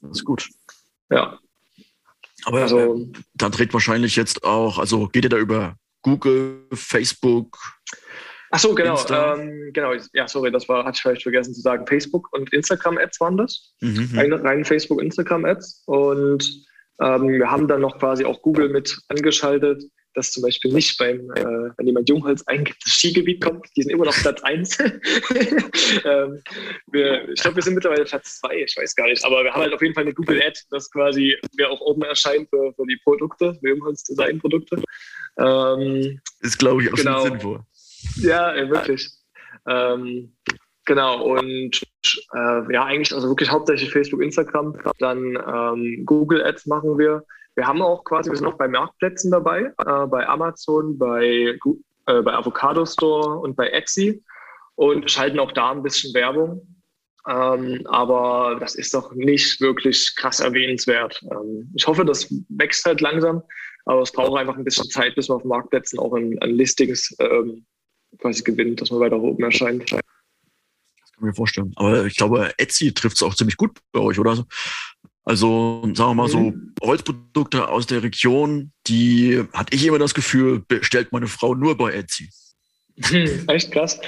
[0.00, 0.48] Das ist gut.
[1.10, 1.38] Ja.
[2.44, 7.58] Aber also, äh, da dreht wahrscheinlich jetzt auch, also geht ihr da über Google, Facebook?
[8.56, 8.98] Ach so, genau.
[9.10, 9.92] Ähm, genau.
[10.14, 11.86] Ja, sorry, das war, hatte ich vielleicht vergessen zu sagen.
[11.86, 13.74] Facebook und Instagram-Ads waren das.
[13.82, 14.08] Mhm.
[14.14, 15.82] Rein, rein Facebook, Instagram-Ads.
[15.84, 16.64] Und
[17.02, 21.30] ähm, wir haben dann noch quasi auch Google mit angeschaltet, dass zum Beispiel nicht beim,
[21.32, 23.66] äh, wenn jemand Jungholz eingibt, das Skigebiet kommt.
[23.76, 24.78] Die sind immer noch Platz 1.
[26.06, 26.42] ähm,
[26.86, 29.22] wir, ich glaube, wir sind mittlerweile Platz 2, ich weiß gar nicht.
[29.22, 32.00] Aber wir haben halt auf jeden Fall eine Google Ad, das quasi mir auch oben
[32.04, 34.82] erscheint für, für die Produkte, für Jungholz Design-Produkte.
[35.38, 37.20] Ähm, ist, glaube ich, auch genau.
[37.20, 37.60] schon sinnvoll.
[38.16, 39.10] Ja, ey, wirklich.
[39.66, 40.34] Ähm,
[40.84, 41.82] genau, und
[42.34, 47.24] äh, ja, eigentlich also wirklich hauptsächlich Facebook, Instagram, dann ähm, Google Ads machen wir.
[47.54, 51.58] Wir haben auch quasi, wir sind noch bei Marktplätzen dabei, äh, bei Amazon, bei,
[52.06, 54.22] äh, bei Avocado Store und bei Etsy
[54.76, 56.66] und schalten auch da ein bisschen Werbung.
[57.28, 61.20] Ähm, aber das ist doch nicht wirklich krass erwähnenswert.
[61.32, 63.42] Ähm, ich hoffe, das wächst halt langsam,
[63.84, 67.16] aber es braucht einfach ein bisschen Zeit, bis man auf Marktplätzen auch an, an Listings
[67.18, 67.66] ähm,
[68.18, 69.82] quasi gewinnt, dass man weiter oben erscheint.
[69.82, 70.00] Das kann
[71.16, 71.72] ich mir vorstellen.
[71.76, 74.46] Aber ich glaube, Etsy trifft es auch ziemlich gut bei euch, oder?
[75.24, 76.74] Also sagen wir mal so mhm.
[76.80, 81.92] Holzprodukte aus der Region, die hatte ich immer das Gefühl, bestellt meine Frau nur bei
[81.92, 82.30] Etsy.
[83.48, 84.00] Echt krass.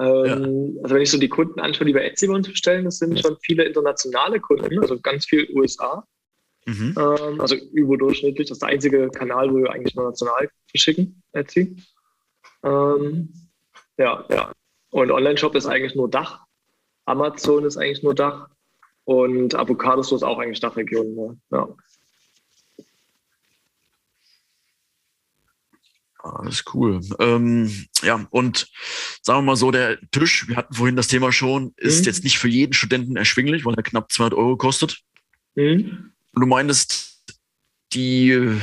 [0.00, 0.82] Ähm, ja.
[0.82, 3.20] Also wenn ich so die Kunden anschaue, die bei Etsy bei uns bestellen, das sind
[3.20, 6.04] schon viele internationale Kunden, also ganz viel USA.
[6.66, 6.94] Mhm.
[6.98, 8.48] Ähm, also überdurchschnittlich.
[8.48, 11.76] Das ist der einzige Kanal, wo wir eigentlich international verschicken, Etsy.
[12.64, 13.32] Ähm,
[13.98, 14.52] ja, ja.
[14.90, 16.44] Und Online-Shop ist eigentlich nur Dach.
[17.04, 18.48] Amazon ist eigentlich nur Dach.
[19.04, 21.14] Und Avocados ist auch eigentlich Dachregion.
[21.14, 21.38] Ne?
[21.50, 21.68] Ja.
[26.24, 27.00] Alles cool.
[27.18, 27.70] Ähm,
[28.02, 28.70] ja, und
[29.20, 32.06] sagen wir mal so, der Tisch, wir hatten vorhin das Thema schon, ist mhm.
[32.06, 35.02] jetzt nicht für jeden Studenten erschwinglich, weil er knapp 200 Euro kostet.
[35.54, 36.12] Mhm.
[36.32, 37.22] Und du meintest,
[37.92, 38.58] die,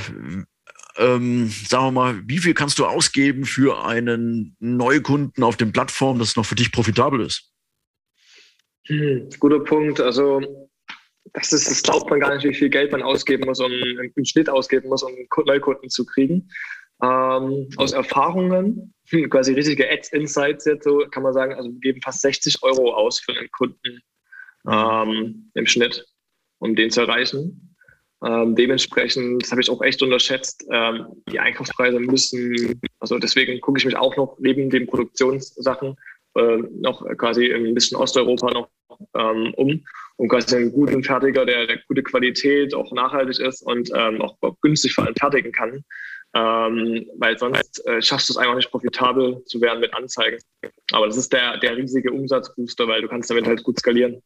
[0.97, 6.19] ähm, sagen wir mal, wie viel kannst du ausgeben für einen Neukunden auf den Plattformen,
[6.19, 7.51] dass es noch für dich profitabel ist?
[8.87, 9.99] Hm, guter Punkt.
[9.99, 10.41] Also
[11.33, 14.25] das ist, das glaubt man gar nicht, wie viel Geld man ausgeben muss, um im
[14.25, 15.13] Schnitt ausgeben muss, um
[15.45, 16.49] Neukunden zu kriegen.
[17.03, 22.01] Ähm, aus Erfahrungen, hm, quasi riesige Ads-Insights jetzt so, kann man sagen, also wir geben
[22.01, 24.01] fast 60 Euro aus für einen Kunden
[24.69, 26.05] ähm, im Schnitt,
[26.59, 27.70] um den zu erreichen.
[28.23, 33.79] Ähm, dementsprechend, das habe ich auch echt unterschätzt, ähm, die Einkaufspreise müssen, also deswegen gucke
[33.79, 35.95] ich mich auch noch neben den Produktionssachen
[36.35, 38.69] äh, noch quasi ein bisschen Osteuropa noch
[39.15, 39.83] ähm, um,
[40.17, 44.37] um quasi einen guten Fertiger, der, der gute Qualität, auch nachhaltig ist und ähm, auch
[44.61, 45.83] günstig vor allem fertigen kann.
[46.33, 50.37] Ähm, weil sonst äh, schaffst du es einfach nicht profitabel zu werden mit Anzeigen.
[50.93, 54.21] Aber das ist der, der riesige Umsatzbooster, weil du kannst damit halt gut skalieren.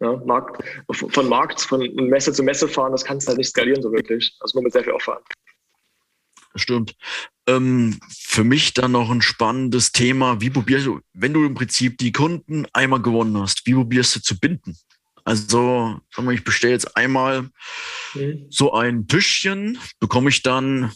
[0.00, 3.82] Ja, Markt, von Markt, von Messe zu Messe fahren, das kannst du halt nicht skalieren
[3.82, 4.36] so wirklich.
[4.40, 5.24] Also nur mit sehr viel Aufwand.
[6.54, 6.94] Stimmt.
[7.46, 10.40] Ähm, für mich dann noch ein spannendes Thema.
[10.40, 14.20] Wie probierst du, wenn du im Prinzip die Kunden einmal gewonnen hast, wie probierst du
[14.20, 14.76] zu binden?
[15.24, 16.00] Also,
[16.32, 17.48] ich bestelle jetzt einmal
[18.14, 18.46] mhm.
[18.50, 20.92] so ein Tischchen, bekomme ich dann,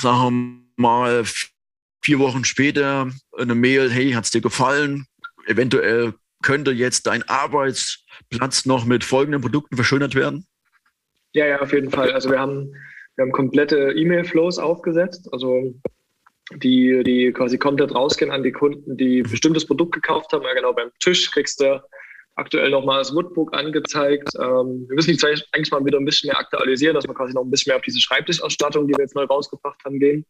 [0.00, 1.24] sagen wir mal,
[2.02, 5.06] vier Wochen später eine Mail, hey, hat es dir gefallen?
[5.46, 10.46] Eventuell könnte jetzt dein Arbeitsplatz noch mit folgenden Produkten verschönert werden?
[11.32, 12.12] Ja, ja, auf jeden Fall.
[12.12, 12.72] Also wir haben
[13.18, 15.74] wir haben komplette E-Mail-Flows aufgesetzt, also
[16.54, 20.44] die, die quasi komplett rausgehen an die Kunden, die ein bestimmtes Produkt gekauft haben.
[20.44, 21.82] Ja, genau, beim Tisch kriegst du
[22.36, 24.28] aktuell nochmal das Woodbook angezeigt.
[24.36, 27.34] Ähm, wir müssen die zwar eigentlich mal wieder ein bisschen mehr aktualisieren, dass wir quasi
[27.34, 30.24] noch ein bisschen mehr auf diese Schreibtischausstattung, die wir jetzt neu rausgebracht haben, gehen.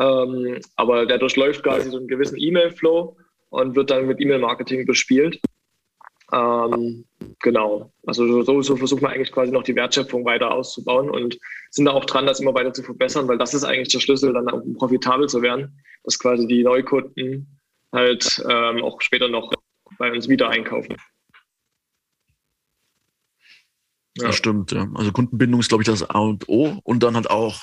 [0.00, 3.16] Ähm, aber der durchläuft quasi so einen gewissen E-Mail-Flow
[3.50, 5.40] und wird dann mit E-Mail-Marketing bespielt.
[6.32, 7.06] Ähm,
[7.40, 7.92] genau.
[8.06, 11.38] Also so, so versuchen wir eigentlich quasi noch die Wertschöpfung weiter auszubauen und
[11.70, 14.32] sind da auch dran, das immer weiter zu verbessern, weil das ist eigentlich der Schlüssel,
[14.34, 17.58] dann um profitabel zu werden, dass quasi die Neukunden
[17.92, 19.50] halt ähm, auch später noch
[19.98, 20.96] bei uns wieder einkaufen.
[24.18, 24.26] Ja.
[24.26, 24.86] Das stimmt, ja.
[24.94, 26.76] Also Kundenbindung ist, glaube ich, das A und O.
[26.82, 27.62] Und dann halt auch,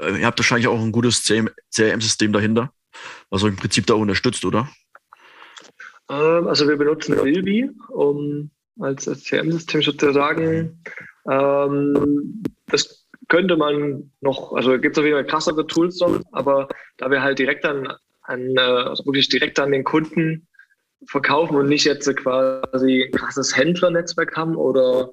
[0.00, 2.72] äh, ihr habt wahrscheinlich auch ein gutes CRM-System dahinter,
[3.28, 4.68] was euch im Prinzip da unterstützt, oder?
[6.10, 10.82] Ähm, also wir benutzen Ilbi, um als CM-System sozusagen.
[11.30, 16.68] Ähm, das könnte man noch, also gibt es auf jeden Fall krassere Tools noch, aber
[16.96, 17.88] da wir halt direkt an,
[18.22, 20.48] an also wirklich direkt an den Kunden
[21.06, 25.12] verkaufen und nicht jetzt quasi ein krasses Händlernetzwerk haben oder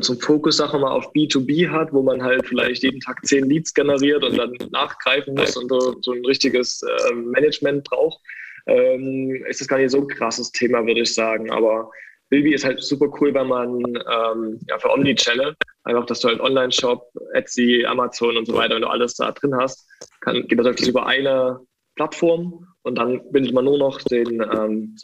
[0.00, 3.48] zum Fokus, sagen wir mal, auf B2B hat, wo man halt vielleicht jeden Tag zehn
[3.48, 8.20] Leads generiert und dann nachgreifen muss und so, so ein richtiges äh, Management braucht,
[8.66, 11.50] ähm, ist das gar nicht so ein krasses Thema, würde ich sagen.
[11.50, 11.90] Aber
[12.28, 16.40] Bilby ist halt super cool, wenn man ähm, ja, für Omnichannel, einfach, dass du halt
[16.40, 19.86] Online-Shop, Etsy, Amazon und so weiter, wenn du alles da drin hast,
[20.20, 21.60] kann, geht das wirklich über eine
[21.96, 24.96] Plattform und dann bildet man nur noch den, ähm,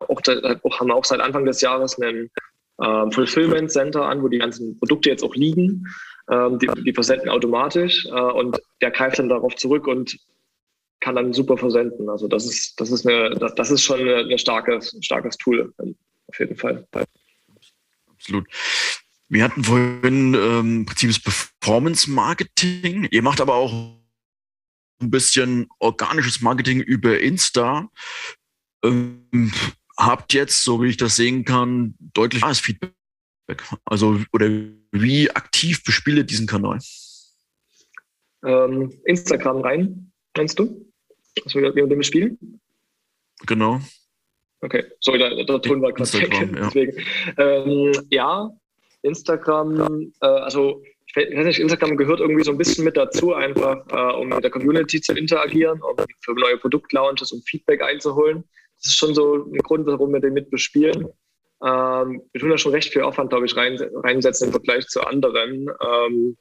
[0.00, 0.20] auch,
[0.62, 2.30] auch, haben wir auch seit Anfang des Jahres einen
[2.82, 5.86] ähm, Fulfillment Center an, wo die ganzen Produkte jetzt auch liegen.
[6.30, 10.16] Ähm, die, die versenden automatisch äh, und der greift dann darauf zurück und
[11.00, 12.08] kann dann super versenden.
[12.08, 16.56] Also das ist, das ist eine, das ist schon ein starkes, starkes Tool, auf jeden
[16.56, 16.86] Fall.
[18.06, 18.46] Absolut.
[19.28, 23.08] Wir hatten vorhin ähm, Prinzip das Performance Marketing.
[23.10, 23.72] Ihr macht aber auch
[25.00, 27.88] ein bisschen organisches Marketing über Insta.
[28.84, 29.52] Ähm,
[29.96, 32.92] habt jetzt, so wie ich das sehen kann, deutlich mehr Feedback.
[33.84, 34.48] Also, oder
[34.92, 36.78] wie aktiv bespielt diesen Kanal?
[38.44, 40.89] Ähm, Instagram rein, meinst du?
[41.44, 42.60] Also, wie wir dem spielen?
[43.46, 43.80] Genau.
[44.62, 46.32] Okay, sorry, der, der Ton war gerade weg.
[46.32, 46.66] Ja.
[46.66, 47.04] Deswegen.
[47.38, 48.50] Ähm, ja,
[49.02, 53.84] Instagram, äh, also ich weiß nicht, Instagram gehört irgendwie so ein bisschen mit dazu, einfach
[53.90, 58.44] äh, um mit der Community zu interagieren, um für neue Produktlaunches, um Feedback einzuholen.
[58.76, 61.08] Das ist schon so ein Grund, warum wir den mit bespielen.
[61.62, 65.00] Ähm, wir tun da schon recht viel Aufwand, glaube ich, rein, reinsetzen im Vergleich zu
[65.02, 65.68] anderen.
[65.82, 66.36] Ähm,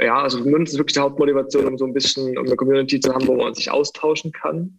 [0.00, 3.00] ja, also für uns ist wirklich die Hauptmotivation, um so ein bisschen um eine Community
[3.00, 4.78] zu haben, wo man sich austauschen kann.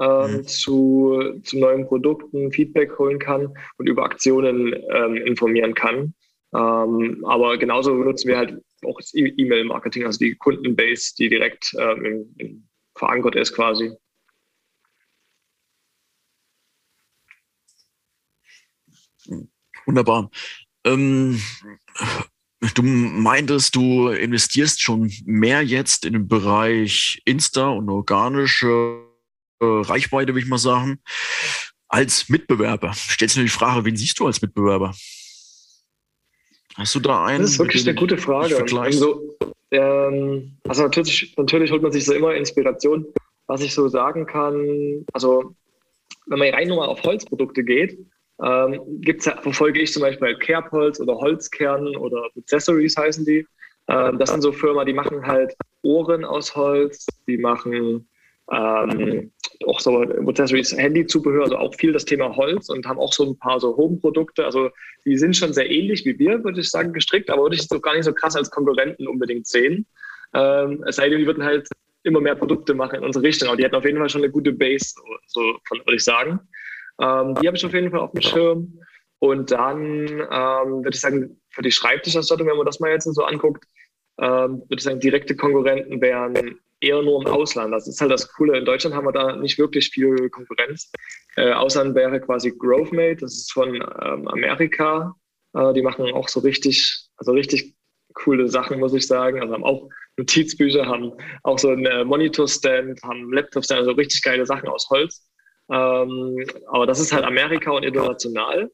[0.00, 0.44] Ähm, mhm.
[0.44, 6.14] zu, zu neuen Produkten Feedback holen kann und über Aktionen ähm, informieren kann.
[6.54, 12.04] Ähm, aber genauso nutzen wir halt auch das E-Mail-Marketing, also die Kundenbase, die direkt ähm,
[12.04, 13.92] in, in verankert ist quasi.
[19.84, 20.30] Wunderbar.
[20.84, 21.40] Ähm,
[22.74, 29.02] du meintest, du investierst schon mehr jetzt in den Bereich Insta und organische
[29.60, 31.00] äh, Reichweite, würde ich mal sagen,
[31.88, 32.92] als Mitbewerber.
[32.94, 34.94] Stellst du dir die Frage, wen siehst du als Mitbewerber?
[36.74, 37.42] Hast du da einen?
[37.42, 38.56] Das ist wirklich eine gute Frage.
[38.80, 39.36] Also,
[39.70, 43.06] ähm, also natürlich, natürlich holt man sich so immer Inspiration.
[43.46, 45.56] Was ich so sagen kann, also
[46.26, 47.98] wenn man rein nur auf Holzprodukte geht,
[48.44, 53.46] ähm, gibt's, verfolge ich zum Beispiel Kerbholz oder Holzkern oder Accessories heißen die.
[53.88, 58.08] Ähm, das sind so Firmen, die machen halt Ohren aus Holz, die machen
[58.50, 59.32] ähm,
[59.66, 63.38] auch so Accessories, Handyzubehör, also auch viel das Thema Holz und haben auch so ein
[63.38, 64.44] paar so Home-Produkte.
[64.44, 64.70] Also
[65.04, 67.80] die sind schon sehr ähnlich wie wir, würde ich sagen, gestrickt, aber würde ich so
[67.80, 69.86] gar nicht so krass als Konkurrenten unbedingt sehen.
[70.34, 71.68] Ähm, es sei denn, die würden halt
[72.04, 74.30] immer mehr Produkte machen in unsere Richtung, aber die hätten auf jeden Fall schon eine
[74.30, 74.94] gute Base,
[75.26, 76.40] so würde ich sagen.
[77.00, 78.80] Ähm, die habe ich auf jeden Fall auf dem Schirm.
[79.20, 83.24] Und dann ähm, würde ich sagen, für die Schreibtischausstattung, wenn man das mal jetzt so
[83.24, 83.64] anguckt,
[84.20, 87.72] ähm, würde ich sagen, direkte Konkurrenten wären eher nur im Ausland.
[87.72, 88.58] Das ist halt das Coole.
[88.58, 90.92] In Deutschland haben wir da nicht wirklich viel Konkurrenz.
[91.36, 95.14] Äh, Ausland wäre quasi GrowthMate, das ist von ähm, Amerika.
[95.54, 97.74] Äh, die machen auch so richtig, also richtig
[98.14, 99.40] coole Sachen, muss ich sagen.
[99.40, 104.46] Also haben auch Notizbücher, haben auch so einen äh, Monitorstand, haben Laptopstand, also richtig geile
[104.46, 105.27] Sachen aus Holz.
[105.70, 108.70] Ähm, aber das ist halt Amerika und international.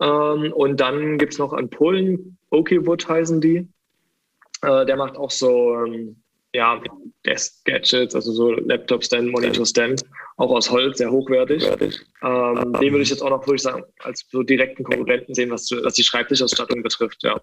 [0.00, 3.68] Ähm, und dann gibt es noch einen Polen, Okiwood heißen die.
[4.62, 6.22] Äh, der macht auch so ähm,
[6.54, 6.82] ja,
[7.24, 10.02] Desk-Gadgets, also so Laptop-Stand, Monitor-Stand,
[10.36, 11.64] auch aus Holz, sehr hochwertig.
[12.22, 15.50] Ähm, den würde ich jetzt auch noch, würde ich sagen, als so direkten Konkurrenten sehen,
[15.50, 17.40] was, was die Schreibtischausstattung betrifft, ja.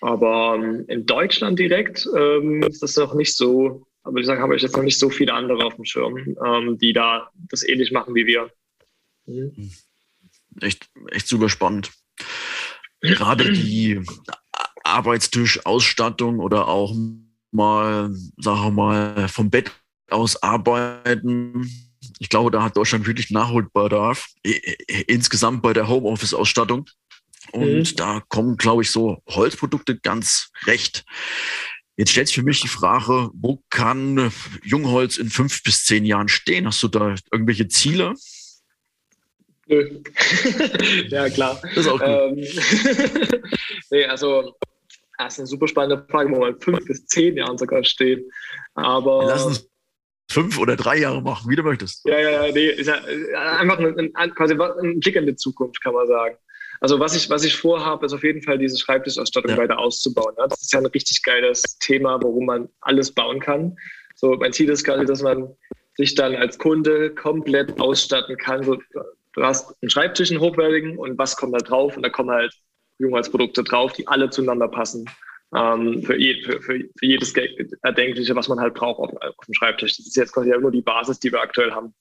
[0.00, 4.56] Aber ähm, in Deutschland direkt ähm, ist das noch nicht so, aber ich sagen, habe
[4.56, 7.92] ich jetzt noch nicht so viele andere auf dem Schirm, ähm, die da das ähnlich
[7.92, 8.50] machen wie wir.
[9.26, 9.70] Mhm.
[10.60, 11.92] Echt, echt super spannend.
[13.00, 14.00] Gerade die
[14.84, 16.94] Arbeitstischausstattung oder auch
[17.50, 19.72] mal, sagen wir mal, vom Bett
[20.10, 21.70] aus arbeiten.
[22.18, 24.28] Ich glaube, da hat Deutschland wirklich Nachholbedarf.
[25.06, 26.86] Insgesamt bei der Homeoffice-Ausstattung.
[27.52, 27.96] Und mhm.
[27.96, 31.04] da kommen, glaube ich, so Holzprodukte ganz recht.
[32.02, 34.32] Jetzt stellt sich für mich die Frage, wo kann
[34.64, 36.66] Jungholz in fünf bis zehn Jahren stehen?
[36.66, 38.14] Hast du da irgendwelche Ziele?
[39.68, 40.02] Nö.
[41.10, 41.62] ja, klar.
[41.62, 42.08] Das ist auch gut.
[42.08, 42.44] Ähm,
[43.92, 44.52] nee, also
[45.16, 48.28] das ist eine super spannende Frage, wo man in fünf bis zehn Jahren sogar steht.
[48.74, 49.24] Aber.
[49.24, 49.70] Lass uns
[50.28, 52.04] fünf oder drei Jahre machen, wie du möchtest.
[52.04, 52.94] Ja, ja, ja, nee, ist ja
[53.60, 56.36] einfach ein, ein, quasi ein Blick in die Zukunft, kann man sagen.
[56.82, 59.56] Also was ich, was ich vorhabe, ist auf jeden Fall diese Schreibtischausstattung ja.
[59.56, 60.34] weiter auszubauen.
[60.36, 60.48] Ja?
[60.48, 63.76] Das ist ja ein richtig geiles Thema, worum man alles bauen kann.
[64.16, 65.54] So, mein Ziel ist quasi, dass man
[65.94, 68.64] sich dann als Kunde komplett ausstatten kann.
[68.64, 68.78] So,
[69.32, 71.96] du hast einen Schreibtisch, einen hochwertigen, und was kommt da drauf?
[71.96, 72.52] Und da kommen halt
[72.98, 75.08] Jungholzprodukte drauf, die alle zueinander passen.
[75.54, 77.32] Ähm, für, je, für, für, für, jedes
[77.82, 79.96] Erdenkliche, was man halt braucht auf, auf, dem Schreibtisch.
[79.98, 81.94] Das ist jetzt quasi nur die Basis, die wir aktuell haben.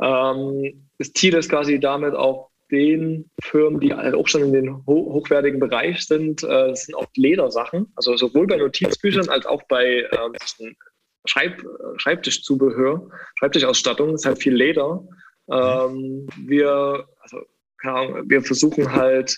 [0.00, 5.12] Ähm, das Ziel ist quasi damit auch den Firmen, die auch schon in den ho
[5.12, 7.92] hochwertigen Bereich sind, äh, sind oft Ledersachen.
[7.96, 10.74] Also sowohl bei Notizbüchern als auch bei ähm,
[11.24, 11.62] Schreib,
[11.96, 15.06] Schreibtischzubehör, Schreibtischausstattung, ist halt viel Leder.
[15.50, 17.42] Ähm, wir, also,
[17.82, 19.36] Ahnung, wir versuchen halt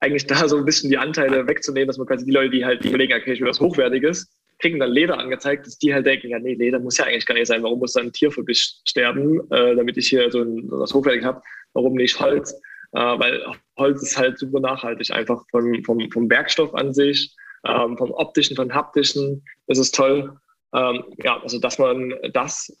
[0.00, 2.84] eigentlich da so ein bisschen die Anteile wegzunehmen, dass man quasi die Leute, die halt
[2.84, 4.30] überlegen, okay, ich will was Hochwertiges,
[4.64, 7.34] kriegen dann Leder angezeigt, dass die halt denken, ja, nee, Leder muss ja eigentlich gar
[7.34, 7.62] nicht sein.
[7.62, 10.94] Warum muss da ein Tier für mich sterben, äh, damit ich hier so, ein, was
[10.94, 11.42] Hochwertiges habe?
[11.74, 12.54] Warum nicht Holz?
[12.92, 13.44] Äh, weil
[13.76, 18.56] Holz ist halt super nachhaltig, einfach vom, vom, vom Werkstoff an sich, ähm, vom optischen,
[18.56, 20.34] vom haptischen ist es toll.
[20.74, 22.74] Ähm, ja, also dass man das,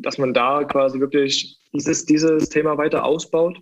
[0.00, 3.56] dass man da quasi wirklich dieses, dieses Thema weiter ausbaut.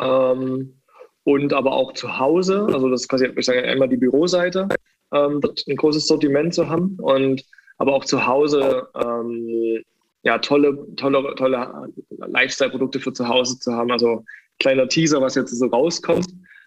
[0.00, 0.80] Ähm,
[1.24, 4.68] und aber auch zu Hause, also das ist quasi, ich sage einmal die Büroseite,
[5.12, 7.44] ähm, ein großes Sortiment zu haben und
[7.78, 9.82] aber auch zu Hause ähm,
[10.22, 13.92] ja tolle, tolle, tolle Lifestyle-Produkte für zu Hause zu haben.
[13.92, 14.24] Also
[14.58, 16.26] kleiner Teaser, was jetzt so rauskommt.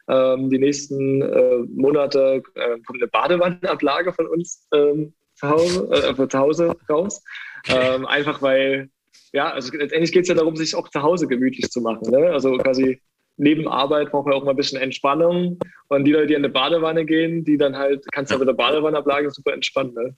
[0.10, 6.28] Ähm, die nächsten äh, Monate äh, kommt eine Badewannenablage von uns ähm, zu, Hause, äh,
[6.28, 7.22] zu Hause raus.
[7.68, 8.90] Ähm, einfach weil,
[9.34, 12.10] ja, also letztendlich geht es ja darum, sich auch zu Hause gemütlich zu machen.
[12.10, 12.30] Ne?
[12.32, 13.02] Also quasi
[13.38, 15.60] neben Arbeit braucht man auch mal ein bisschen Entspannung.
[15.88, 18.48] Und die Leute, die in eine Badewanne gehen, die dann halt, kannst du ja mit
[18.48, 19.94] der Badewanneablage super entspannen.
[19.94, 20.16] Ne?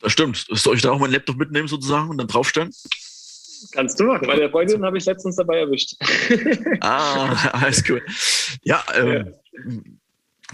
[0.00, 0.44] Das stimmt.
[0.50, 2.70] Soll ich da auch meinen Laptop mitnehmen sozusagen und dann draufstellen?
[3.70, 4.26] Kannst du machen.
[4.26, 5.94] Meine Freundin habe ich letztens dabei erwischt.
[6.80, 8.02] ah, alles cool.
[8.62, 9.82] Ja, ähm, ja.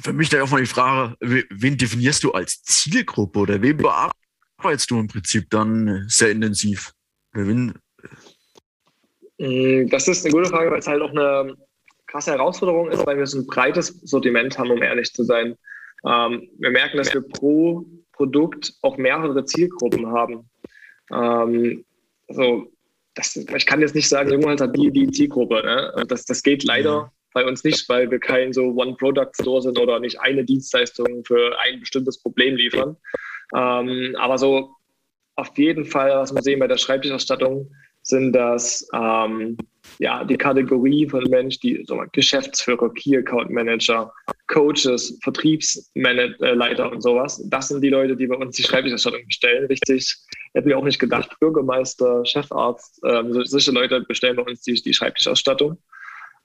[0.02, 4.90] für mich da auch mal die Frage, wen definierst du als Zielgruppe oder wen bearbeitest
[4.90, 6.92] du im Prinzip dann sehr intensiv?
[7.32, 7.72] Wen,
[9.38, 11.56] das ist eine gute Frage, weil es halt auch eine
[12.06, 15.56] krasse Herausforderung ist, weil wir so ein breites Sortiment haben, um ehrlich zu sein.
[16.04, 20.50] Ähm, wir merken, dass wir pro Produkt auch mehrere Zielgruppen haben.
[21.12, 21.84] Ähm,
[22.28, 22.66] also
[23.14, 25.62] das, ich kann jetzt nicht sagen, irgendwann hat die, die Zielgruppe.
[25.64, 26.04] Ne?
[26.08, 30.20] Das, das geht leider bei uns nicht, weil wir kein so One-Product-Store sind oder nicht
[30.20, 32.96] eine Dienstleistung für ein bestimmtes Problem liefern.
[33.54, 34.74] Ähm, aber so
[35.36, 37.70] auf jeden Fall, was wir sehen bei der Schreibtischausstattung,
[38.08, 39.56] sind das ähm,
[39.98, 44.12] ja, die Kategorie von Menschen, die so mal, Geschäftsführer, Key Account Manager,
[44.46, 47.42] Coaches, Vertriebsleiter und sowas.
[47.48, 49.66] Das sind die Leute, die bei uns die Schreibtischerstattung bestellen.
[49.66, 50.16] Richtig,
[50.54, 51.30] hätten wir auch nicht gedacht.
[51.40, 55.78] Bürgermeister, Chefarzt, ähm, solche Leute bestellen bei uns die, die Schreibtischausstattung.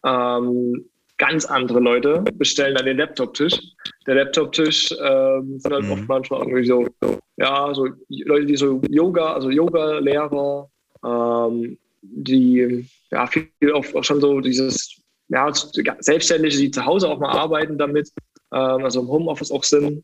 [0.05, 3.59] Ähm, ganz andere Leute bestellen dann den Laptop-Tisch.
[4.07, 5.91] Der Laptop-Tisch ähm, sind halt mhm.
[5.91, 6.87] oft manchmal irgendwie so,
[7.37, 10.69] ja, so Leute, die so Yoga, also Yoga-Lehrer,
[11.05, 15.49] ähm, die ja viel auch, auch, schon so dieses ja,
[15.99, 18.11] Selbstständige, die zu Hause auch mal arbeiten damit,
[18.51, 20.03] ähm, also im Homeoffice auch sind.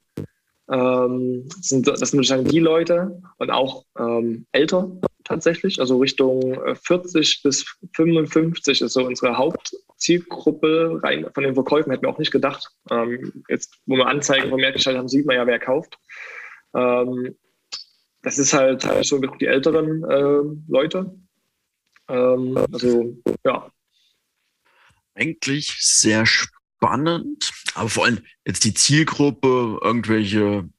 [0.72, 4.90] Ähm, das sind, das sind sozusagen die Leute und auch ähm, älter
[5.24, 11.92] tatsächlich, also Richtung 40 äh, bis 55 ist so unsere Hauptzielgruppe rein von den Verkäufen,
[11.92, 12.70] hätten wir auch nicht gedacht.
[12.90, 15.98] Ähm, jetzt, wo wir Anzeigen vermehrt geschaltet haben, sieht man ja, wer kauft.
[16.76, 17.36] Ähm,
[18.22, 21.16] das ist halt so die älteren äh, Leute.
[22.08, 23.72] Ähm, also, ja.
[25.14, 30.70] Eigentlich sehr spannend, aber vor allem jetzt die Zielgruppe, irgendwelche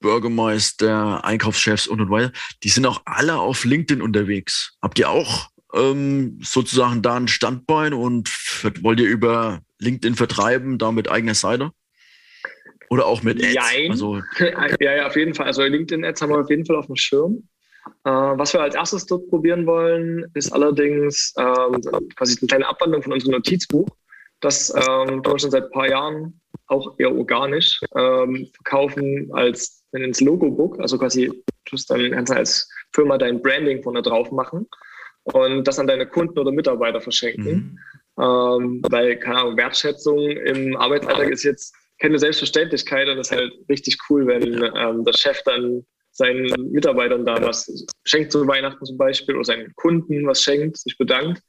[0.00, 4.76] Bürgermeister, Einkaufschefs und und weiter, die sind auch alle auf LinkedIn unterwegs.
[4.80, 8.30] Habt ihr auch ähm, sozusagen da ein Standbein und
[8.82, 11.72] wollt ihr über LinkedIn vertreiben, da mit eigener Seite?
[12.90, 13.54] Oder auch mit Ads?
[13.54, 13.90] Jein.
[13.92, 14.16] Also
[14.80, 15.46] ja, ja, auf jeden Fall.
[15.46, 17.48] Also LinkedIn-Ads haben wir auf jeden Fall auf dem Schirm.
[18.04, 21.80] Äh, was wir als erstes dort probieren wollen, ist allerdings ähm,
[22.16, 23.88] quasi eine kleine Abwandlung von unserem Notizbuch.
[24.40, 30.20] Das ähm, wir schon seit ein paar Jahren auch eher organisch ähm, verkaufen als ins
[30.20, 30.80] Logo-Book.
[30.80, 31.30] Also quasi
[31.88, 34.66] dann kannst du als Firma dein Branding vorne drauf machen
[35.24, 37.78] und das an deine Kunden oder Mitarbeiter verschenken.
[38.16, 38.22] Mhm.
[38.22, 43.52] Ähm, weil, keine Ahnung, Wertschätzung im Arbeitsalltag ist jetzt keine Selbstverständlichkeit und es ist halt
[43.68, 48.98] richtig cool, wenn ähm, der Chef dann seinen Mitarbeitern da was schenkt zu Weihnachten zum
[48.98, 51.42] Beispiel oder seinen Kunden was schenkt, sich bedankt.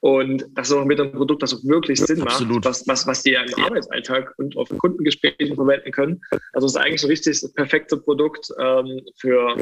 [0.00, 2.56] Und das ist auch mit einem Produkt, das auch wirklich Sinn Absolut.
[2.56, 6.20] macht, was, was, was die ja im Arbeitsalltag und auf Kundengesprächen verwenden können.
[6.52, 9.56] Also es ist eigentlich ein richtig das perfekte Produkt ähm, für,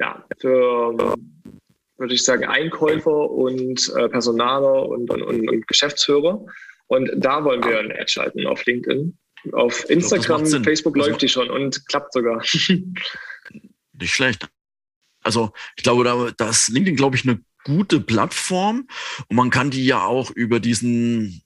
[0.00, 1.14] ja, für
[1.98, 6.44] würde ich sagen, Einkäufer und äh, Personaler und, und, und, Geschäftsführer.
[6.86, 9.16] Und da wollen wir ein Ad schalten auf LinkedIn.
[9.52, 12.42] Auf Instagram, glaub, Facebook also, läuft die schon und klappt sogar.
[13.92, 14.48] Nicht schlecht.
[15.22, 18.88] Also ich glaube, da, da ist LinkedIn, glaube ich, eine gute Plattform
[19.28, 21.42] und man kann die ja auch über diesen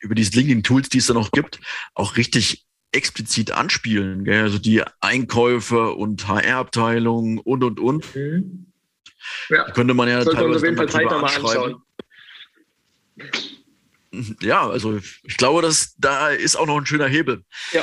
[0.00, 1.60] über diese LinkedIn-Tools, die es da noch gibt,
[1.94, 4.24] auch richtig explizit anspielen.
[4.24, 4.42] Gell?
[4.42, 8.16] Also die Einkäufe und HR-Abteilung und und und.
[8.16, 8.66] Mhm.
[9.50, 9.66] Ja.
[9.66, 11.82] Die könnte man ja Sollte teilweise man auf jeden Fall mal anschauen.
[14.40, 17.42] Ja, also ich glaube, dass da ist auch noch ein schöner Hebel.
[17.72, 17.82] Ja.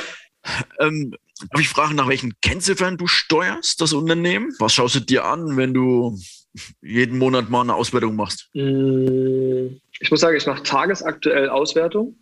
[0.80, 1.14] Ähm,
[1.50, 4.54] darf ich fragen, nach welchen Kennziffern du steuerst, das Unternehmen?
[4.58, 6.18] Was schaust du dir an, wenn du
[6.80, 8.48] jeden Monat mal eine Auswertung machst?
[8.54, 12.16] Mm, ich muss sagen, ich mache tagesaktuell Auswertung.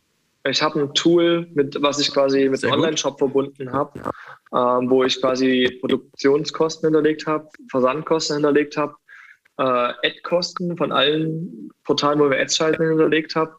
[0.47, 3.99] Ich habe ein Tool, mit was ich quasi mit einem Online-Shop verbunden habe,
[4.53, 8.95] ähm, wo ich quasi Produktionskosten hinterlegt habe, Versandkosten hinterlegt habe,
[9.57, 13.57] äh, Ad-Kosten von allen Portalen, wo wir Ads schalten, hinterlegt habe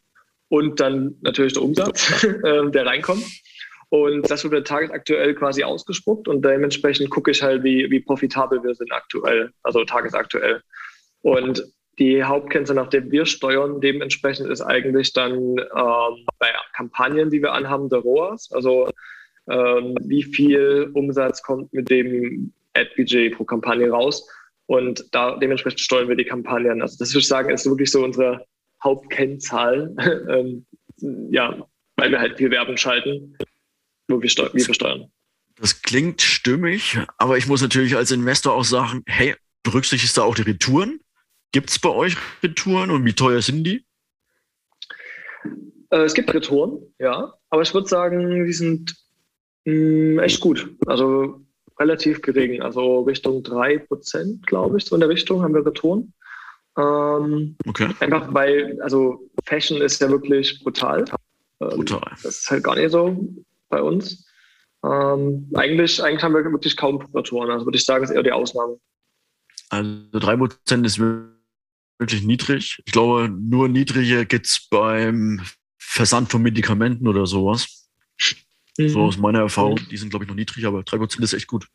[0.49, 3.25] und dann natürlich der Umsatz, äh, der reinkommt.
[3.89, 8.73] Und das wird tagesaktuell quasi ausgespuckt und dementsprechend gucke ich halt, wie, wie profitabel wir
[8.73, 10.61] sind aktuell, also tagesaktuell.
[11.21, 11.63] Und
[11.99, 17.53] die Hauptkennzahl, nach der wir steuern, dementsprechend ist eigentlich dann ähm, bei Kampagnen, die wir
[17.53, 18.89] anhaben, der ROAS, also
[19.49, 24.27] ähm, wie viel Umsatz kommt mit dem Ad-Budget pro Kampagne raus.
[24.67, 26.81] Und da dementsprechend steuern wir die Kampagnen.
[26.81, 28.45] Also das würde ich sagen, ist wirklich so unsere
[28.85, 29.93] Hauptkennzahl,
[30.29, 30.65] ähm,
[31.29, 31.67] ja,
[31.97, 33.37] weil wir halt viel Werbung schalten,
[34.07, 35.11] wo wir, steu wie wir steuern.
[35.57, 40.35] Das klingt stimmig, aber ich muss natürlich als Investor auch sagen, hey, berücksichtigst du auch
[40.35, 41.01] die Retouren?
[41.51, 43.85] Gibt es bei euch Retouren und wie teuer sind die?
[45.89, 48.95] Äh, es gibt Retouren, ja, aber ich würde sagen, die sind
[49.65, 50.69] mh, mm, echt gut.
[50.85, 51.41] Also
[51.79, 56.13] relativ gering, also Richtung 3%, glaube ich, so in der Richtung haben wir Retouren.
[56.77, 57.89] Ähm, okay.
[57.99, 61.05] Einfach weil, also Fashion ist ja wirklich brutal.
[61.61, 62.11] Ähm, brutal.
[62.23, 63.17] Das ist halt gar nicht so
[63.69, 64.25] bei uns.
[64.83, 67.49] Ähm, eigentlich, eigentlich haben wir wirklich kaum Retouren.
[67.49, 68.77] Also würde ich sagen, ist eher die Ausnahme.
[69.69, 72.81] Also 3% ist wirklich niedrig.
[72.85, 75.41] Ich glaube, nur niedriger gibt es beim
[75.77, 77.89] Versand von Medikamenten oder sowas.
[78.77, 78.89] Mhm.
[78.89, 79.79] So aus meiner Erfahrung.
[79.89, 81.67] Die sind, glaube ich, noch niedrig, aber 3% ist echt gut.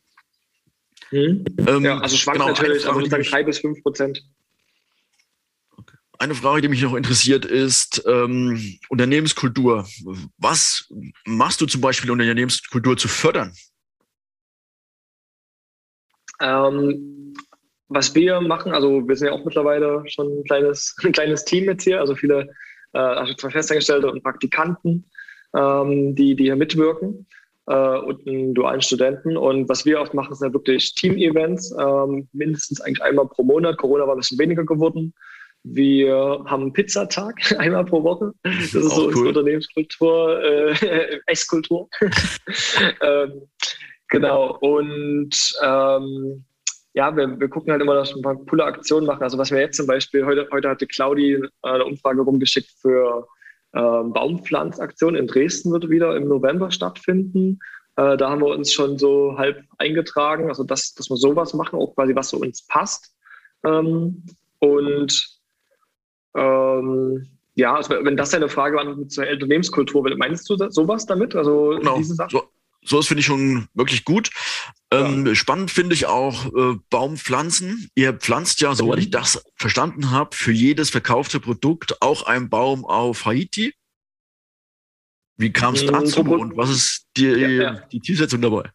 [1.11, 1.44] Mhm.
[1.66, 4.22] Ähm, ja, also schwankt genau, natürlich, also ich sagen 3 bis 5 Prozent.
[6.20, 9.88] Eine Frage, die mich noch interessiert, ist ähm, Unternehmenskultur.
[10.36, 10.86] Was
[11.24, 13.54] machst du zum Beispiel, um Unternehmenskultur zu fördern?
[16.42, 17.32] Ähm,
[17.88, 21.64] was wir machen, also wir sind ja auch mittlerweile schon ein kleines, ein kleines Team
[21.64, 22.50] jetzt hier, also viele
[22.92, 25.10] äh, also Festangestellte und Praktikanten,
[25.56, 27.26] ähm, die, die hier mitwirken
[27.66, 29.38] äh, und einen dualen Studenten.
[29.38, 33.78] Und was wir oft machen, sind ja wirklich Team-Events, ähm, mindestens eigentlich einmal pro Monat.
[33.78, 35.14] Corona war ein bisschen weniger geworden.
[35.62, 38.32] Wir haben einen Pizzatag einmal pro Woche.
[38.42, 39.08] Das ist so cool.
[39.08, 41.88] unsere Unternehmenskultur, äh, Esskultur.
[43.02, 43.42] ähm,
[44.08, 44.56] genau.
[44.58, 46.44] Und ähm,
[46.94, 49.22] ja, wir, wir gucken halt immer, dass wir ein paar coole Aktionen machen.
[49.22, 53.28] Also was wir jetzt zum Beispiel, heute, heute hatte Claudi eine Umfrage rumgeschickt für
[53.74, 57.61] ähm, Baumpflanzaktion in Dresden wird wieder im November stattfinden.
[57.96, 61.78] Äh, da haben wir uns schon so halb eingetragen, also dass, dass wir sowas machen,
[61.78, 63.14] auch quasi was so uns passt.
[63.64, 64.24] Ähm,
[64.58, 65.39] und
[66.37, 71.35] ähm, ja, also wenn das deine Frage war zur Unternehmenskultur, meinst du sowas damit?
[71.35, 71.99] Also genau.
[71.99, 72.31] diese Sache?
[72.31, 72.43] So,
[72.83, 74.31] sowas finde ich schon wirklich gut.
[74.91, 75.35] Ähm, ja.
[75.35, 77.91] Spannend finde ich auch äh, Baumpflanzen.
[77.95, 82.85] Ihr pflanzt ja, soweit ich das verstanden habe, für jedes verkaufte Produkt auch einen Baum
[82.85, 83.74] auf Haiti.
[85.37, 87.72] Wie kam es mm, dazu und was ist die, ja, ja.
[87.93, 88.70] die Zielsetzung dabei?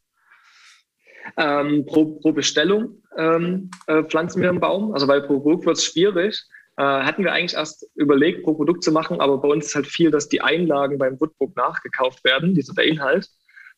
[1.37, 4.93] Ähm, pro, pro, Bestellung ähm, äh, pflanzen wir einen Baum.
[4.93, 6.43] Also bei pro Produkt wird es schwierig.
[6.77, 9.87] Äh, hatten wir eigentlich erst überlegt, pro Produkt zu machen, aber bei uns ist halt
[9.87, 13.29] viel, dass die Einlagen beim Woodbook nachgekauft werden, dieser der Inhalt.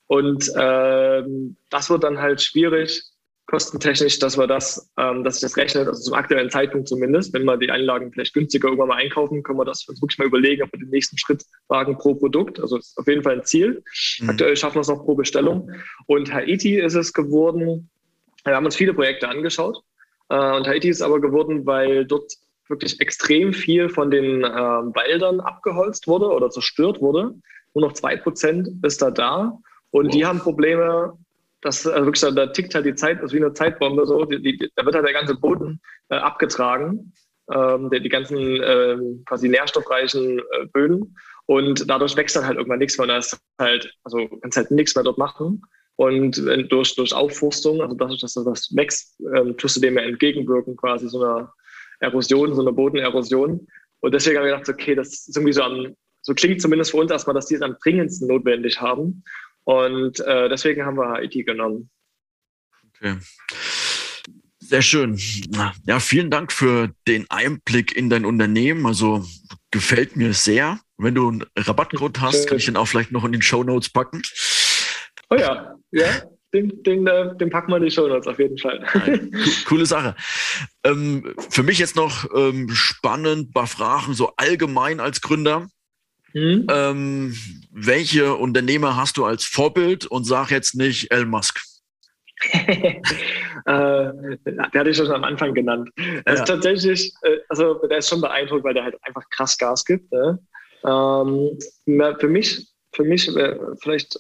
[0.07, 3.03] Und ähm, das wird dann halt schwierig,
[3.47, 7.33] kostentechnisch, dass wir das, ähm, dass sich das rechnet, also zum aktuellen Zeitpunkt zumindest.
[7.33, 10.27] Wenn wir die Einlagen vielleicht günstiger irgendwann mal einkaufen, können wir das uns wirklich mal
[10.27, 12.59] überlegen, ob wir den nächsten Schritt wagen pro Produkt.
[12.59, 13.83] Also ist auf jeden Fall ein Ziel.
[14.19, 14.31] Mhm.
[14.31, 15.71] Aktuell schaffen wir es noch pro Bestellung.
[16.07, 17.89] Und Haiti ist es geworden,
[18.43, 19.81] wir haben uns viele Projekte angeschaut.
[20.29, 22.33] Äh, und Haiti ist aber geworden, weil dort
[22.69, 27.33] wirklich extrem viel von den äh, Wäldern abgeholzt wurde oder zerstört wurde.
[27.73, 29.59] Nur noch zwei Prozent ist da da.
[29.91, 30.11] Und wow.
[30.11, 31.17] die haben Probleme,
[31.61, 34.41] dass also wirklich, da tickt halt die Zeit, das ist wie eine Zeitbombe so, die,
[34.41, 37.13] die, da wird halt der ganze Boden äh, abgetragen,
[37.51, 41.15] ähm, die, die ganzen äh, quasi nährstoffreichen äh, Böden.
[41.45, 43.07] Und dadurch wächst dann halt irgendwann nichts mehr.
[43.07, 45.61] Da ist halt, also kannst halt nichts mehr dort machen.
[45.95, 46.37] Und
[46.69, 51.09] durch, durch Aufforstung, also dadurch, dass das wächst, ähm, tust du dem ja entgegenwirken, quasi
[51.09, 51.53] so einer
[51.99, 53.67] Erosion, so einer Bodenerosion.
[53.99, 56.97] Und deswegen habe ich gedacht, okay, das ist irgendwie so am, so klingt zumindest für
[56.97, 59.23] uns erstmal, dass die es am dringendsten notwendig haben.
[59.63, 61.89] Und äh, deswegen haben wir IT genommen.
[62.95, 63.17] Okay.
[64.59, 65.17] Sehr schön.
[65.85, 68.85] Ja, vielen Dank für den Einblick in dein Unternehmen.
[68.85, 69.25] Also
[69.71, 70.79] gefällt mir sehr.
[70.97, 73.89] Wenn du einen Rabattcode hast, kann ich den auch vielleicht noch in den Show Notes
[73.89, 74.21] packen.
[75.29, 76.23] Oh ja, ja.
[76.53, 78.85] Den, den, äh, den packen wir in die Show Notes auf jeden Fall.
[79.67, 80.15] Coole Sache.
[80.83, 85.67] Ähm, für mich jetzt noch ähm, spannend, bei Fragen so allgemein als Gründer.
[86.33, 86.67] Mhm.
[86.69, 87.35] Ähm,
[87.71, 91.59] welche Unternehmer hast du als Vorbild und sag jetzt nicht Elon Musk?
[92.53, 93.01] äh,
[93.65, 95.89] der hatte ich schon am Anfang genannt.
[96.25, 99.83] Er ist tatsächlich, äh, also der ist schon beeindruckt, weil der halt einfach krass Gas
[99.83, 100.11] gibt.
[100.11, 100.39] Ne?
[100.85, 101.57] Ähm,
[102.19, 104.19] für mich, für mich äh, vielleicht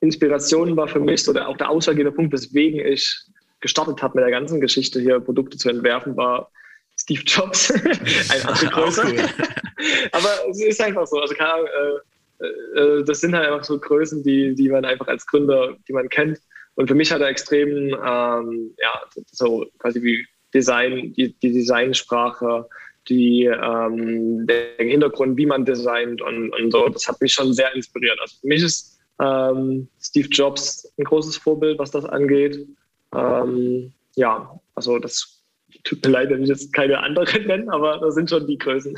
[0.00, 3.20] Inspiration war für mich oder auch der ausschlaggebende Punkt, weswegen ich
[3.60, 6.50] gestartet habe mit der ganzen Geschichte hier Produkte zu entwerfen, war
[6.98, 7.70] Steve Jobs,
[8.30, 9.04] ein andere größer.
[9.06, 9.18] Cool.
[10.12, 11.18] Aber es ist einfach so.
[11.20, 15.08] Also keine Ahnung, äh, äh, das sind halt einfach so Größen, die, die man einfach
[15.08, 16.38] als Gründer, die man kennt.
[16.74, 22.66] Und für mich hat er extrem, ähm, ja, so quasi wie Design, die, die Designsprache,
[23.08, 27.74] die, ähm, der Hintergrund, wie man designt und, und so, das hat mich schon sehr
[27.74, 28.18] inspiriert.
[28.20, 28.89] Also für mich ist
[29.20, 32.66] ähm, Steve Jobs ein großes Vorbild, was das angeht.
[33.14, 35.40] Ähm, ja, also das
[35.84, 38.94] tut mir leid, wenn ich jetzt keine anderen nennen, aber das sind schon die Größen.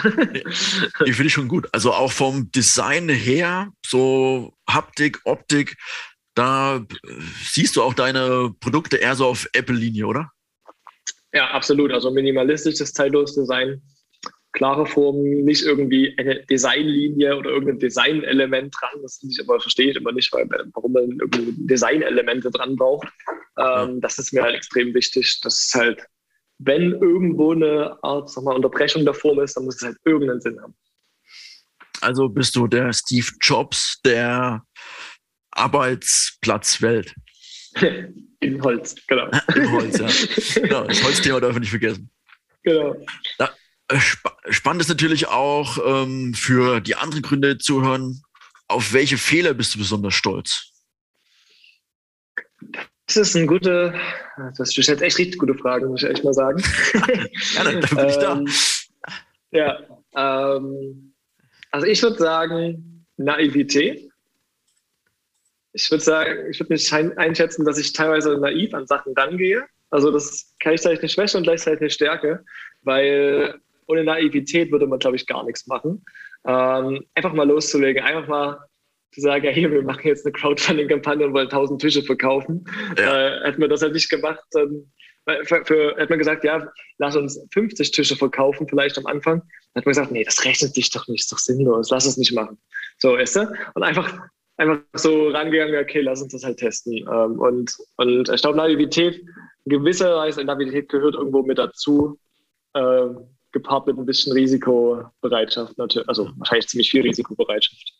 [1.07, 1.69] die finde ich schon gut.
[1.73, 5.77] Also auch vom Design her, so Haptik, Optik,
[6.35, 6.85] da
[7.45, 10.31] siehst du auch deine Produkte eher so auf Apple-Linie, oder?
[11.35, 11.93] Ja, absolut.
[11.93, 13.83] Also minimalistisches, zeitloses Design,
[14.53, 19.03] klare Formen, nicht irgendwie eine Designlinie oder irgendein Designelement dran.
[19.03, 23.09] Das ich aber verstehe ich immer nicht, weil, warum man irgendwie Designelemente dran braucht.
[23.59, 25.41] Ähm, das ist mir halt extrem wichtig.
[25.43, 26.07] Das ist halt
[26.65, 30.41] wenn irgendwo eine Art sag mal, Unterbrechung der Form ist, dann muss es halt irgendeinen
[30.41, 30.75] Sinn haben.
[32.01, 34.65] Also bist du der Steve Jobs der
[35.53, 37.15] Arbeitsplatzwelt.
[38.41, 39.31] In Holz, genau.
[39.55, 40.63] In Holz, ja.
[40.63, 42.11] genau, das Holzthema darf man nicht vergessen.
[42.65, 42.95] Genau.
[43.39, 43.47] Äh,
[43.95, 48.23] sp spannend ist natürlich auch ähm, für die anderen Gründe zuhören,
[48.69, 50.73] auf welche Fehler bist du besonders stolz?
[53.07, 53.95] Das ist eine gute,
[54.57, 56.63] das ist jetzt echt richtig gute Fragen, muss ich echt mal sagen.
[57.55, 58.37] ja, dann bin ich da.
[58.39, 58.49] Ähm,
[59.51, 59.79] ja,
[60.15, 61.15] ähm,
[61.71, 64.11] also ich würde sagen Naivität.
[65.75, 69.67] Ich würde sagen, ich würde mich einschätzen, dass ich teilweise naiv an Sachen rangehe.
[69.91, 72.45] Also das ist gleichzeitig eine Schwäche und gleichzeitig eine Stärke,
[72.83, 76.05] weil ohne Naivität würde man, glaube ich, gar nichts machen.
[76.47, 78.59] Ähm, einfach mal loszulegen, einfach mal
[79.13, 82.65] zu sagen, hey, wir machen jetzt eine Crowdfunding-Kampagne und wollen 1000 Tische verkaufen.
[82.99, 83.29] Ja.
[83.29, 84.87] Äh, hätten wir das halt nicht gemacht, dann
[85.45, 86.67] für, für, hätte man gesagt, ja,
[86.99, 89.41] lass uns 50 Tische verkaufen, vielleicht am Anfang.
[89.41, 92.17] Dann hat man gesagt, nee, das rechnet sich doch nicht, ist doch sinnlos, lass es
[92.17, 92.59] nicht machen.
[92.99, 93.53] So, weißt du?
[93.75, 94.19] Und einfach,
[94.57, 96.97] einfach so rangegangen, okay, lass uns das halt testen.
[96.97, 99.23] Ähm, und, und ich glaube, Naivität,
[99.65, 102.19] in gewisser Weise, Naivität gehört irgendwo mit dazu,
[102.75, 103.07] äh,
[103.53, 107.95] gepaart mit ein bisschen Risikobereitschaft, natürlich, also wahrscheinlich ziemlich viel Risikobereitschaft.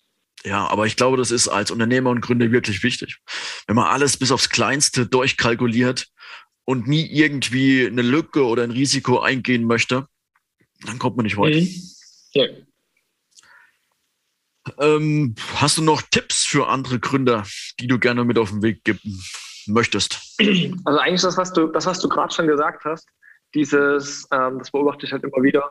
[0.45, 3.19] Ja, aber ich glaube, das ist als Unternehmer und Gründer wirklich wichtig.
[3.67, 6.09] Wenn man alles bis aufs Kleinste durchkalkuliert
[6.65, 10.07] und nie irgendwie eine Lücke oder ein Risiko eingehen möchte,
[10.85, 11.61] dann kommt man nicht weiter.
[11.61, 11.83] Mhm.
[12.33, 12.47] Ja.
[14.79, 17.45] Ähm, hast du noch Tipps für andere Gründer,
[17.81, 19.23] die du gerne mit auf den Weg geben
[19.67, 20.21] möchtest?
[20.85, 23.07] Also eigentlich das, was du, das, was du gerade schon gesagt hast,
[23.55, 25.71] dieses, ähm, das beobachte ich halt immer wieder,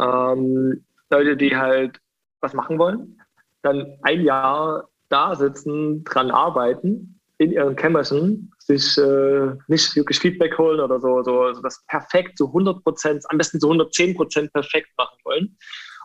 [0.00, 2.00] ähm, Leute, die halt
[2.40, 3.20] was machen wollen,
[3.62, 10.58] dann ein Jahr da sitzen, dran arbeiten, in ihren Kämmerchen, sich äh, nicht wirklich Feedback
[10.58, 14.52] holen oder so, so also das perfekt zu 100 Prozent, am besten zu 110 Prozent
[14.52, 15.56] perfekt machen wollen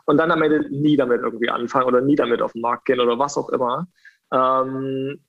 [0.05, 2.99] und dann am Ende nie damit irgendwie anfangen oder nie damit auf den Markt gehen
[2.99, 3.87] oder was auch immer.
[4.31, 5.19] Ähm,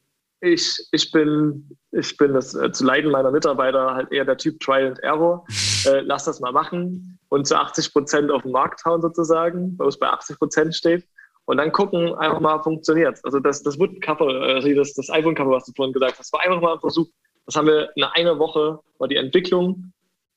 [0.44, 4.60] ich, ich, bin, ich bin das äh, zu Leiden meiner Mitarbeiter halt eher der Typ
[4.60, 5.44] Trial and Error.
[5.86, 9.84] Äh, lass das mal machen und zu 80 Prozent auf den Markt hauen sozusagen, wo
[9.84, 11.06] es bei 80 Prozent steht
[11.46, 15.66] und dann gucken, einfach mal funktioniert Also das, das Wood-Cover, also das, das iPhone-Cover, was
[15.66, 17.06] du vorhin gesagt hast, war einfach mal ein Versuch.
[17.46, 19.92] Das haben wir in einer Woche, war die Entwicklung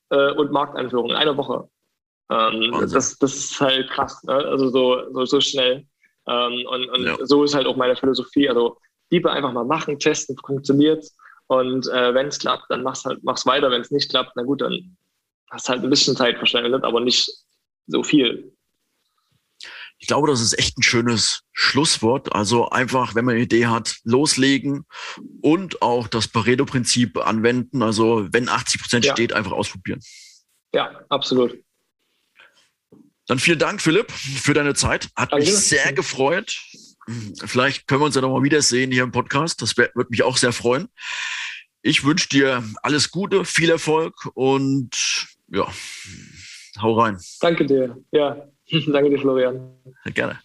[0.09, 1.69] äh, und Markteinführung in einer Woche.
[2.29, 4.33] Ähm, das, das ist halt krass, ne?
[4.33, 5.85] also so, so, so schnell.
[6.27, 7.15] Ähm, und und ja.
[7.21, 8.49] so ist halt auch meine Philosophie.
[8.49, 8.77] Also
[9.09, 11.05] lieber einfach mal machen, testen, funktioniert
[11.47, 13.71] Und äh, wenn es klappt, dann mach's halt, mach's weiter.
[13.71, 14.97] Wenn es nicht klappt, na gut, dann
[15.49, 17.29] hast halt ein bisschen Zeit verschwendet, aber nicht
[17.87, 18.53] so viel.
[19.99, 22.33] Ich glaube, das ist echt ein schönes Schlusswort.
[22.33, 24.85] Also einfach, wenn man eine Idee hat, loslegen
[25.41, 27.81] und auch das Pareto-Prinzip anwenden.
[27.81, 29.13] Also wenn 80 Prozent ja.
[29.13, 29.99] steht, einfach ausprobieren.
[30.73, 31.57] Ja, absolut.
[33.25, 35.09] Dann vielen Dank, Philipp, für deine Zeit.
[35.15, 35.45] Hat Danke.
[35.45, 36.61] mich sehr gefreut.
[37.45, 39.61] Vielleicht können wir uns ja nochmal wiedersehen hier im Podcast.
[39.61, 40.89] Das würde mich auch sehr freuen.
[41.81, 44.89] Ich wünsche dir alles Gute, viel Erfolg und
[45.47, 45.67] ja,
[46.81, 47.17] hau rein.
[47.39, 47.97] Danke dir.
[48.11, 48.49] Ja,
[48.87, 49.73] Danke dir, Florian.
[50.13, 50.39] Gerne.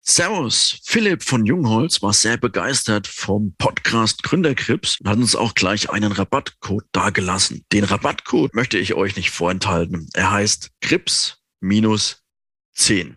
[0.00, 5.90] Servus, Philipp von Jungholz war sehr begeistert vom Podcast Gründerkrips und hat uns auch gleich
[5.90, 7.64] einen Rabattcode dargelassen.
[7.72, 10.08] Den Rabattcode möchte ich euch nicht vorenthalten.
[10.14, 12.22] Er heißt Krips minus
[12.74, 13.16] 10.